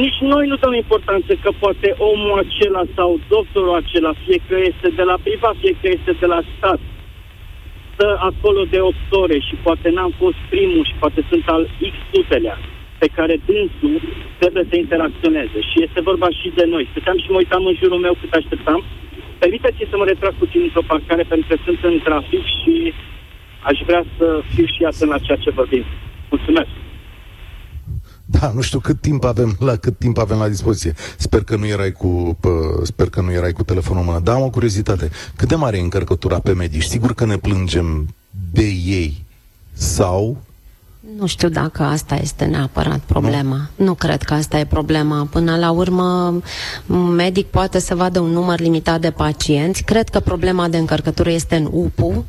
[0.00, 4.88] Nici noi nu dăm importanță că poate omul acela sau doctorul acela, fie că este
[4.98, 6.80] de la privat, fie că este de la stat,
[7.92, 11.94] stă acolo de 8 ore și poate n-am fost primul și poate sunt al X
[12.12, 12.58] sutelea
[12.98, 13.96] pe care dânsul
[14.38, 15.58] trebuie să interacționeze.
[15.70, 16.88] Și este vorba și de noi.
[16.90, 18.84] Stăteam și mă uitam în jurul meu cât așteptam
[19.42, 22.74] Permiteți să mă retrag puțin într-o parcare pentru că sunt în trafic și
[23.68, 25.84] aș vrea să fiu și atent la ceea ce vorbim.
[26.30, 26.72] Mulțumesc!
[28.24, 30.92] Da, nu știu cât timp avem la cât timp avem la dispoziție.
[31.16, 32.50] Sper că nu erai cu pă,
[32.82, 34.20] sper că nu erai cu telefonul în mână.
[34.20, 35.10] Da, am o curiozitate.
[35.36, 36.82] Cât de mare e încărcătura pe medici?
[36.82, 38.08] Sigur că ne plângem
[38.52, 39.24] de ei
[39.72, 40.42] sau
[41.18, 43.70] nu știu dacă asta este neapărat problema.
[43.76, 43.84] Nu?
[43.84, 45.28] nu cred că asta e problema.
[45.30, 46.40] Până la urmă,
[46.86, 49.82] un medic poate să vadă un număr limitat de pacienți.
[49.82, 52.24] Cred că problema de încărcătură este în UPU,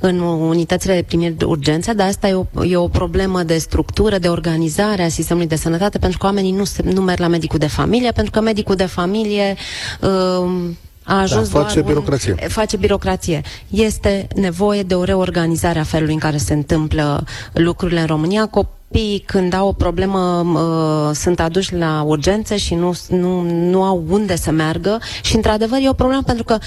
[0.00, 4.18] în unitățile de primiri de urgență, dar asta e o, e o problemă de structură,
[4.18, 7.58] de organizare a sistemului de sănătate, pentru că oamenii nu, se, nu merg la medicul
[7.58, 9.56] de familie, pentru că medicul de familie
[10.00, 10.70] uh,
[11.04, 12.34] a ajuns da, face doar birocrație.
[12.42, 13.42] Un, face birocrație.
[13.68, 18.46] Este nevoie de o reorganizare a felului în care se întâmplă lucrurile în România.
[18.46, 24.04] Copiii, când au o problemă, uh, sunt aduși la urgențe și nu, nu, nu au
[24.08, 26.58] unde să meargă și, într-adevăr, e o problemă pentru că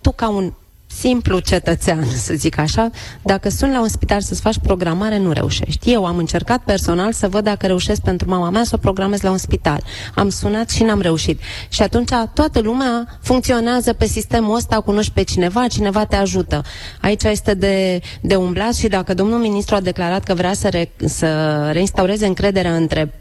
[0.00, 0.52] tu, ca un
[0.86, 2.90] simplu cetățean, să zic așa,
[3.22, 5.92] dacă sunt la un spital să-ți faci programare, nu reușești.
[5.92, 9.30] Eu am încercat personal să văd dacă reușesc pentru mama mea să o programez la
[9.30, 9.82] un spital.
[10.14, 11.40] Am sunat și n-am reușit.
[11.68, 16.62] Și atunci toată lumea funcționează pe sistemul ăsta, cunoști pe cineva, cineva te ajută.
[17.00, 20.90] Aici este de, de umblat și dacă domnul ministru a declarat că vrea să, re,
[21.04, 21.28] să
[21.72, 23.12] reinstaureze încrederea între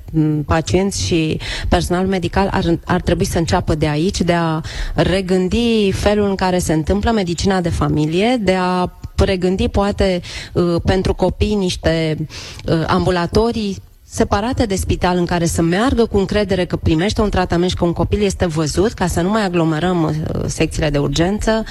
[0.45, 1.39] pacienți și
[1.70, 4.61] personal medical ar, ar trebui să înceapă de aici, de a
[4.93, 10.22] regândi felul în care se întâmplă medicina de familie, de a regândi poate
[10.53, 12.18] uh, pentru copii niște
[12.66, 13.78] uh, ambulatorii
[14.16, 17.86] separate de spital în care să meargă cu încredere că primește un tratament și că
[17.86, 21.63] un copil este văzut, ca să nu mai aglomerăm uh, secțiile de urgență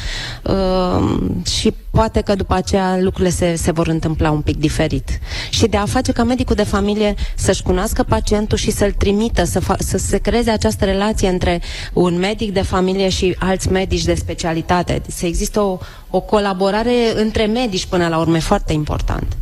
[0.42, 1.16] uh,
[1.46, 5.18] și poate că după aceea lucrurile se, se vor întâmpla un pic diferit.
[5.50, 9.60] Și de a face ca medicul de familie să-și cunoască pacientul și să-l trimită, să,
[9.60, 11.60] fa- să se creeze această relație între
[11.92, 15.02] un medic de familie și alți medici de specialitate.
[15.06, 15.78] Să există o,
[16.10, 19.36] o colaborare între medici până la urmă, foarte important.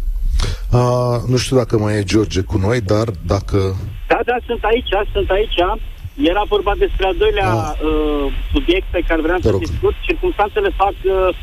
[0.73, 3.59] Uh, nu știu dacă mai e George cu noi, dar dacă...
[4.07, 5.59] Da, da, sunt aici, sunt aici.
[6.33, 7.73] Era vorba despre al doilea ah.
[7.85, 9.95] uh, subiect pe care vreau să discut.
[10.01, 10.95] Circumstanțele fac...
[11.05, 11.35] Uh,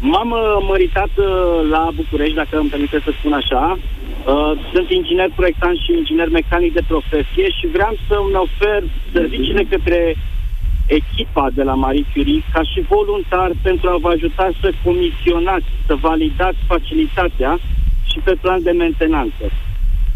[0.00, 1.26] m-am uh, măritat uh,
[1.70, 3.78] la București, dacă îmi permite să spun așa.
[3.78, 8.82] Uh, sunt inginer proiectant și inginer mecanic de profesie și vreau să-mi ofer
[9.12, 10.16] serviciile către
[10.86, 15.94] echipa de la Marie Curie ca și voluntar pentru a vă ajuta să comisionați, să
[15.94, 17.58] validați facilitatea
[18.14, 19.44] și pe plan de mentenanță.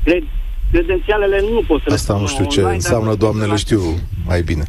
[0.05, 0.23] Cred,
[0.71, 3.81] credențialele nu pot să Asta nu știu ce înseamnă, doamnele știu
[4.27, 4.65] mai bine.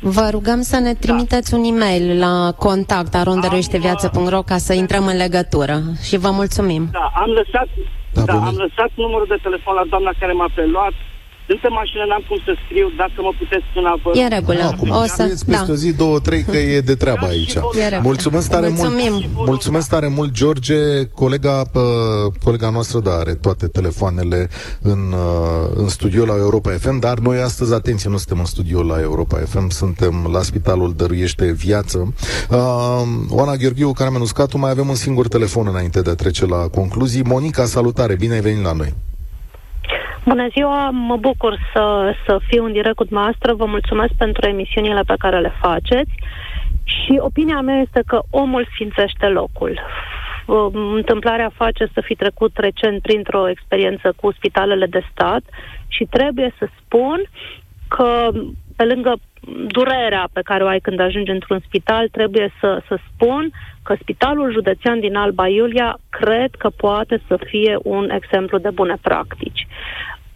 [0.00, 1.56] Vă rugăm să ne trimiteți da.
[1.56, 6.88] un e-mail la contact arondereșteviață.ro ca să intrăm în legătură și vă mulțumim.
[6.92, 7.68] Da, am lăsat,
[8.12, 10.92] da, da, am lăsat numărul de telefon la doamna care m-a preluat
[11.46, 14.10] sunt în mașină, n-am cum să scriu, dacă mă puteți suna, vă...
[14.18, 14.62] E regulă.
[14.72, 15.22] Acum, o să...
[15.46, 15.74] peste da.
[15.74, 17.54] zi, două, trei, că e de treabă da, aici.
[18.02, 19.12] Mulțumesc tare Mulțumim.
[19.12, 19.46] mult.
[19.46, 20.76] Mulțumesc tare mult, George.
[21.14, 21.82] Colega, pă,
[22.44, 24.48] colega noastră, da, are toate telefoanele
[24.82, 28.82] în, uh, în studio la Europa FM, dar noi astăzi, atenție, nu suntem în studio
[28.82, 32.14] la Europa FM, suntem la Spitalul Dăruiește Viață.
[32.50, 36.46] Uh, Oana Gheorghiu, care mi-a nuscat, mai avem un singur telefon înainte de a trece
[36.46, 37.22] la concluzii.
[37.22, 38.94] Monica, salutare, bine ai venit la noi.
[40.28, 43.54] Bună ziua, mă bucur să, să fiu în direct cu dumneavoastră.
[43.54, 46.14] Vă mulțumesc pentru emisiunile pe care le faceți.
[46.84, 49.80] Și opinia mea este că omul sfințește locul.
[50.94, 55.42] Întâmplarea face să fi trecut recent printr-o experiență cu spitalele de stat
[55.88, 57.22] și trebuie să spun
[57.88, 58.30] că
[58.76, 59.12] pe lângă
[59.66, 63.50] durerea pe care o ai când ajungi într-un spital, trebuie să, să spun
[63.82, 68.96] că Spitalul Județean din Alba Iulia cred că poate să fie un exemplu de bune
[69.02, 69.66] practici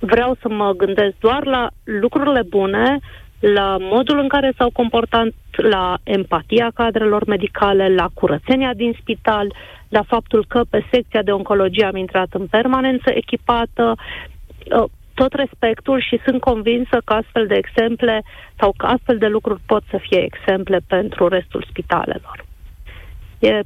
[0.01, 2.99] vreau să mă gândesc doar la lucrurile bune,
[3.41, 9.55] la modul în care s-au comportat, la empatia cadrelor medicale, la curățenia din spital,
[9.89, 13.95] la faptul că pe secția de oncologie am intrat în permanență echipată,
[14.71, 18.23] ă, tot respectul și sunt convinsă că astfel de exemple
[18.59, 22.45] sau că astfel de lucruri pot să fie exemple pentru restul spitalelor.
[23.39, 23.61] E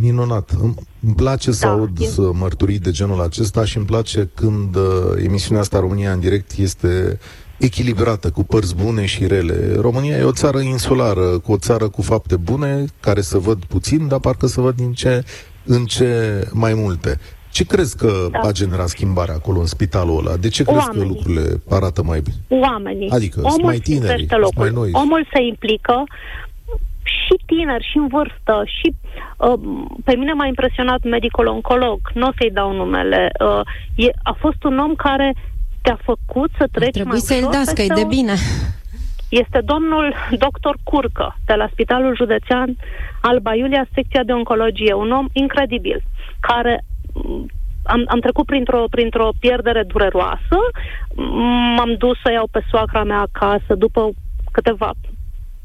[0.00, 0.50] Minunat.
[0.60, 2.06] Îmi place să da, aud e...
[2.32, 4.82] mărturii de genul acesta și îmi place când uh,
[5.24, 7.18] emisiunea asta România în direct este
[7.58, 9.74] echilibrată, cu părți bune și rele.
[9.80, 14.08] România e o țară insulară, cu o țară cu fapte bune, care să văd puțin,
[14.08, 15.24] dar parcă să văd din ce
[15.64, 17.18] în ce mai multe.
[17.50, 18.38] Ce crezi că da.
[18.38, 20.36] a generat schimbarea acolo în spitalul ăla?
[20.36, 21.02] De ce crezi Oamenii.
[21.02, 22.62] că lucrurile arată mai bine?
[22.62, 23.10] Oamenii.
[23.10, 24.26] Adică Omul mai tineri,
[24.56, 24.90] mai noi.
[24.92, 26.04] Omul se implică,
[27.08, 28.94] și tineri, și în vârstă, și
[29.36, 29.58] uh,
[30.04, 33.60] pe mine m-a impresionat medicul oncolog, nu o să-i dau numele, uh,
[34.06, 35.34] e, a fost un om care
[35.82, 38.34] te-a făcut să treci Trebuie mai să-i dați, că e de bine.
[39.28, 42.76] Este domnul doctor Curcă, de la Spitalul Județean
[43.20, 46.02] Alba Iulia, secția de oncologie, un om incredibil,
[46.40, 47.46] care mm,
[47.82, 50.58] am, am trecut printr-o, printr-o pierdere dureroasă,
[51.76, 54.10] m-am dus să iau pe soacra mea acasă după
[54.52, 54.90] câteva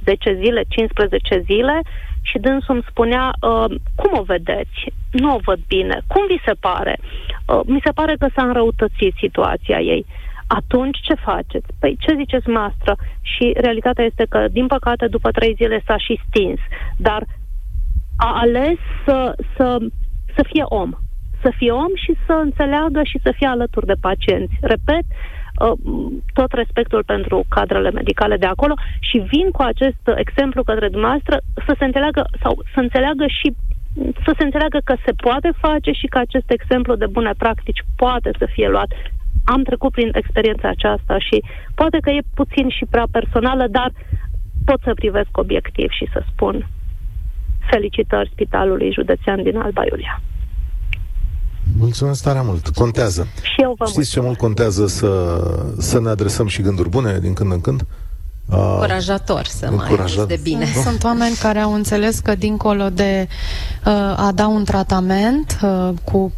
[0.03, 1.81] 10 zile, 15 zile
[2.21, 4.79] și dânsul îmi spunea, uh, cum o vedeți?
[5.11, 6.01] Nu o văd bine.
[6.07, 6.99] Cum vi se pare?
[7.45, 10.05] Uh, mi se pare că s-a înrăutățit situația ei.
[10.47, 11.67] Atunci ce faceți?
[11.79, 12.95] Păi ce ziceți noastră?
[13.21, 16.59] Și realitatea este că, din păcate, după trei zile s-a și stins.
[16.97, 17.23] Dar
[18.17, 19.77] a ales să, să,
[20.35, 20.91] să fie om.
[21.41, 24.53] Să fie om și să înțeleagă și să fie alături de pacienți.
[24.61, 25.42] Repet, Uh,
[26.34, 31.76] tot respectul pentru cadrele medicale de acolo și vin cu acest exemplu către dumneavoastră să
[31.78, 33.53] se înțeleagă sau să înțeleagă și
[34.26, 38.32] să se înțeleagă că se poate face și că acest exemplu de bune practici poate
[38.38, 38.91] să fie luat.
[39.45, 41.43] Am trecut prin experiența aceasta și
[41.76, 43.91] poate că e puțin și prea personală, dar
[44.66, 46.68] pot să privesc obiectiv și să spun
[47.70, 50.22] felicitări Spitalului Județean din Alba Iulia.
[51.78, 52.67] Mulțumesc tare mult.
[52.67, 53.28] Contează.
[53.41, 55.41] Și eu vă Știți ce mult contează să,
[55.78, 57.86] să ne adresăm și gânduri bune din când în când?
[58.49, 60.17] Încurajator să încurajat.
[60.17, 60.65] mai de bine.
[60.84, 63.28] Sunt oameni care au înțeles că dincolo de
[63.86, 66.32] uh, a da un tratament uh, cu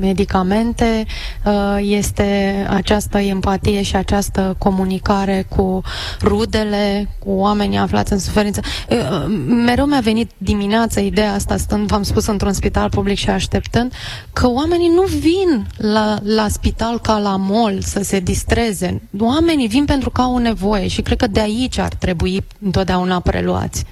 [0.00, 1.06] medicamente,
[1.44, 5.82] uh, este această empatie și această comunicare cu
[6.22, 8.60] rudele, cu oamenii aflați în suferință.
[8.88, 9.24] Uh,
[9.64, 13.92] mereu mi-a venit dimineața ideea asta, stând, v-am spus, într-un spital public și așteptând,
[14.32, 19.02] că oamenii nu vin la, la spital ca la mol să se distreze.
[19.18, 23.84] Oamenii vin pentru că au nevoie și cred că de aici ar trebui întotdeauna preluați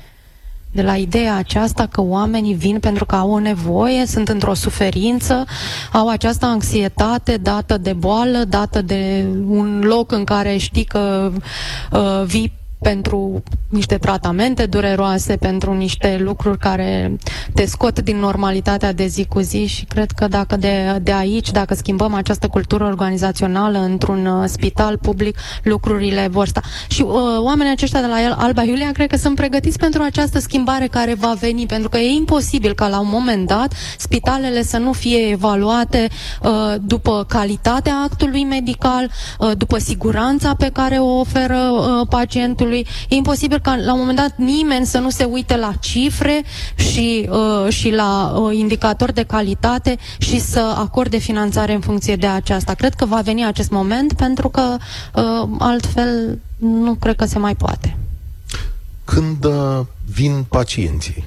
[0.72, 5.44] de la ideea aceasta că oamenii vin pentru că au o nevoie, sunt într-o suferință,
[5.92, 11.32] au această anxietate dată de boală, dată de un loc în care știi că
[11.92, 17.16] uh, vii pentru niște tratamente dureroase, pentru niște lucruri care
[17.54, 21.50] te scot din normalitatea de zi cu zi și cred că dacă de, de aici,
[21.50, 26.60] dacă schimbăm această cultură organizațională într-un uh, spital public, lucrurile vor sta.
[26.88, 30.86] Și uh, oamenii aceștia de la Alba Iulia cred că sunt pregătiți pentru această schimbare
[30.86, 34.92] care va veni, pentru că e imposibil ca la un moment dat spitalele să nu
[34.92, 36.08] fie evaluate
[36.42, 42.86] uh, după calitatea actului medical, uh, după siguranța pe care o oferă uh, pacientul statului.
[43.08, 46.42] E imposibil ca la un moment dat nimeni să nu se uite la cifre
[46.74, 52.26] și, uh, și la uh, indicatori de calitate și să acorde finanțare în funcție de
[52.26, 52.74] aceasta.
[52.74, 54.76] Cred că va veni acest moment pentru că
[55.14, 57.96] uh, altfel nu cred că se mai poate.
[59.04, 59.80] Când uh,
[60.14, 61.24] vin pacienții?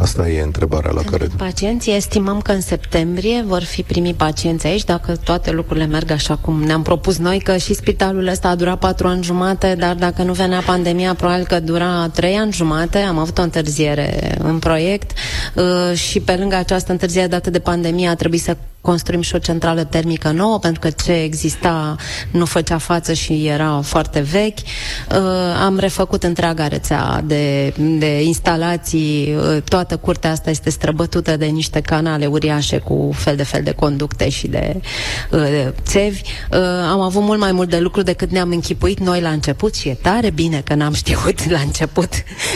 [0.00, 1.28] Asta e întrebarea la care...
[1.36, 6.36] Pacienții estimăm că în septembrie vor fi primii pacienți aici, dacă toate lucrurile merg așa
[6.36, 10.22] cum ne-am propus noi, că și spitalul ăsta a durat patru ani jumate, dar dacă
[10.22, 12.98] nu venea pandemia, probabil că dura trei ani jumate.
[12.98, 15.10] Am avut o întârziere în proiect
[15.54, 19.38] uh, și pe lângă această întârziere dată de pandemie a trebuit să construim și o
[19.38, 21.96] centrală termică nouă, pentru că ce exista
[22.30, 24.58] nu făcea față și era foarte vechi.
[24.58, 25.16] Uh,
[25.64, 29.36] am refăcut întreaga rețea de, de instalații.
[29.36, 33.72] Uh, toată curtea asta este străbătută de niște canale uriașe cu fel de fel de
[33.72, 34.80] conducte și de
[35.30, 36.22] uh, țevi.
[36.50, 36.58] Uh,
[36.90, 39.94] am avut mult mai mult de lucru decât ne-am închipuit noi la început și e
[40.02, 42.08] tare bine că n-am știut la început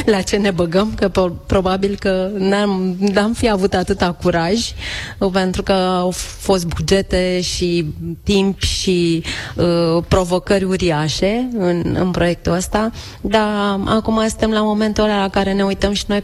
[0.05, 1.09] la ce ne băgăm, că
[1.47, 4.73] probabil că n-am, n-am fi avut atâta curaj,
[5.19, 7.87] uh, pentru că au fost bugete și
[8.23, 9.23] timp și
[9.57, 15.53] uh, provocări uriașe în, în proiectul ăsta, dar acum suntem la momentul ăla la care
[15.53, 16.23] ne uităm și noi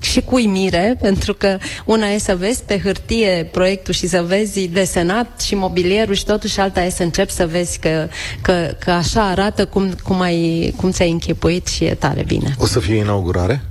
[0.00, 4.68] și cu uimire, pentru că una e să vezi pe hârtie proiectul și să vezi
[4.68, 8.08] desenat și mobilierul și totuși alta e să începi să vezi că,
[8.42, 12.54] că, că așa arată cum, cum, ai, cum ți-ai închipuit și e tare bine.
[12.58, 13.62] O să fie inaugurare?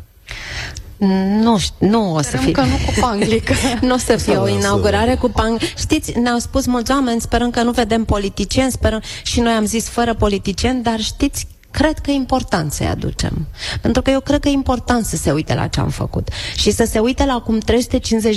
[1.42, 2.52] Nu, nu o să fie.
[2.52, 3.54] că nu cu panglică.
[3.88, 5.60] nu o să fie o inaugurare cu pang.
[5.78, 9.88] Știți, ne-au spus mulți oameni, sperăm că nu vedem politicieni, sperăm și noi am zis
[9.88, 11.48] fără politicieni, dar știți
[11.78, 13.48] cred că e important să-i aducem.
[13.82, 16.30] Pentru că eu cred că e important să se uite la ce am făcut.
[16.56, 17.60] Și să se uite la cum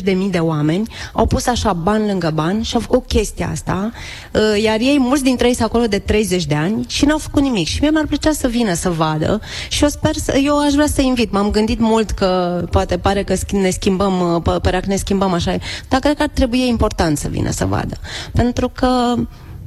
[0.04, 3.92] 350.000 de oameni au pus așa bani lângă bani și au făcut chestia asta,
[4.32, 7.42] uh, iar ei, mulți dintre ei, sunt acolo de 30 de ani și n-au făcut
[7.42, 7.66] nimic.
[7.66, 10.86] Și mie mi-ar plăcea să vină să vadă și eu sper să, eu aș vrea
[10.86, 11.32] să invit.
[11.32, 15.56] M-am gândit mult că poate pare că ne schimbăm, uh, părea că ne schimbăm așa,
[15.88, 17.96] dar cred că ar trebui important să vină să vadă.
[18.32, 19.14] Pentru că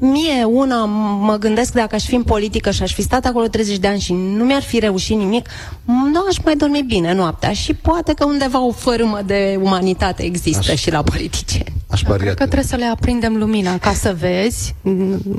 [0.06, 0.86] mie una
[1.20, 4.00] mă gândesc dacă aș fi în politică și aș fi stat acolo 30 de ani
[4.00, 5.50] și nu mi-ar fi reușit nimic,
[5.86, 10.72] nu aș mai dormi bine noaptea și poate că undeva o fărâmă de umanitate există
[10.72, 11.74] aș, și la politicieni.
[11.90, 14.76] Aș Cred că trebuie să le aprindem lumina ca să vezi.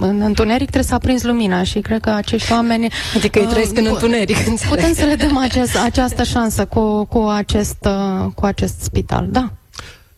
[0.00, 2.88] În întuneric trebuie să aprinzi lumina și cred că acești oameni...
[3.16, 4.36] Adică îi trăiesc uh, în întuneric.
[4.68, 9.52] Putem să le dăm acest, această șansă cu, cu, acest, uh, cu acest spital, da.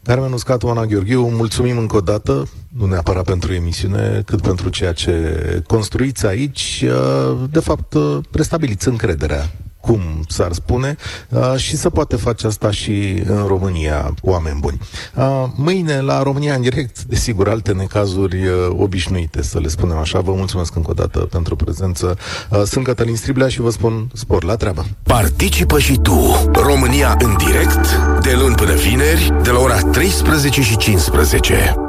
[0.07, 4.93] Carmen Uscat, Oana Gheorghiu, mulțumim încă o dată, nu neapărat pentru emisiune, cât pentru ceea
[4.93, 6.85] ce construiți aici.
[6.87, 9.51] Uh, de fapt, uh, restabiliți încrederea
[9.87, 10.97] cum s-ar spune,
[11.29, 14.81] uh, și să poate face asta și în România, oameni buni.
[15.15, 20.21] Uh, mâine, la România în direct, desigur, alte necazuri uh, obișnuite, să le spunem așa.
[20.21, 22.19] Vă mulțumesc încă o dată pentru prezență.
[22.65, 24.87] Sunt Cătălin Striblea și vă spun spor la treabă.
[25.03, 30.77] Participă și tu, România în direct, de luni până vineri, de la ora 13 și
[30.77, 31.86] 15.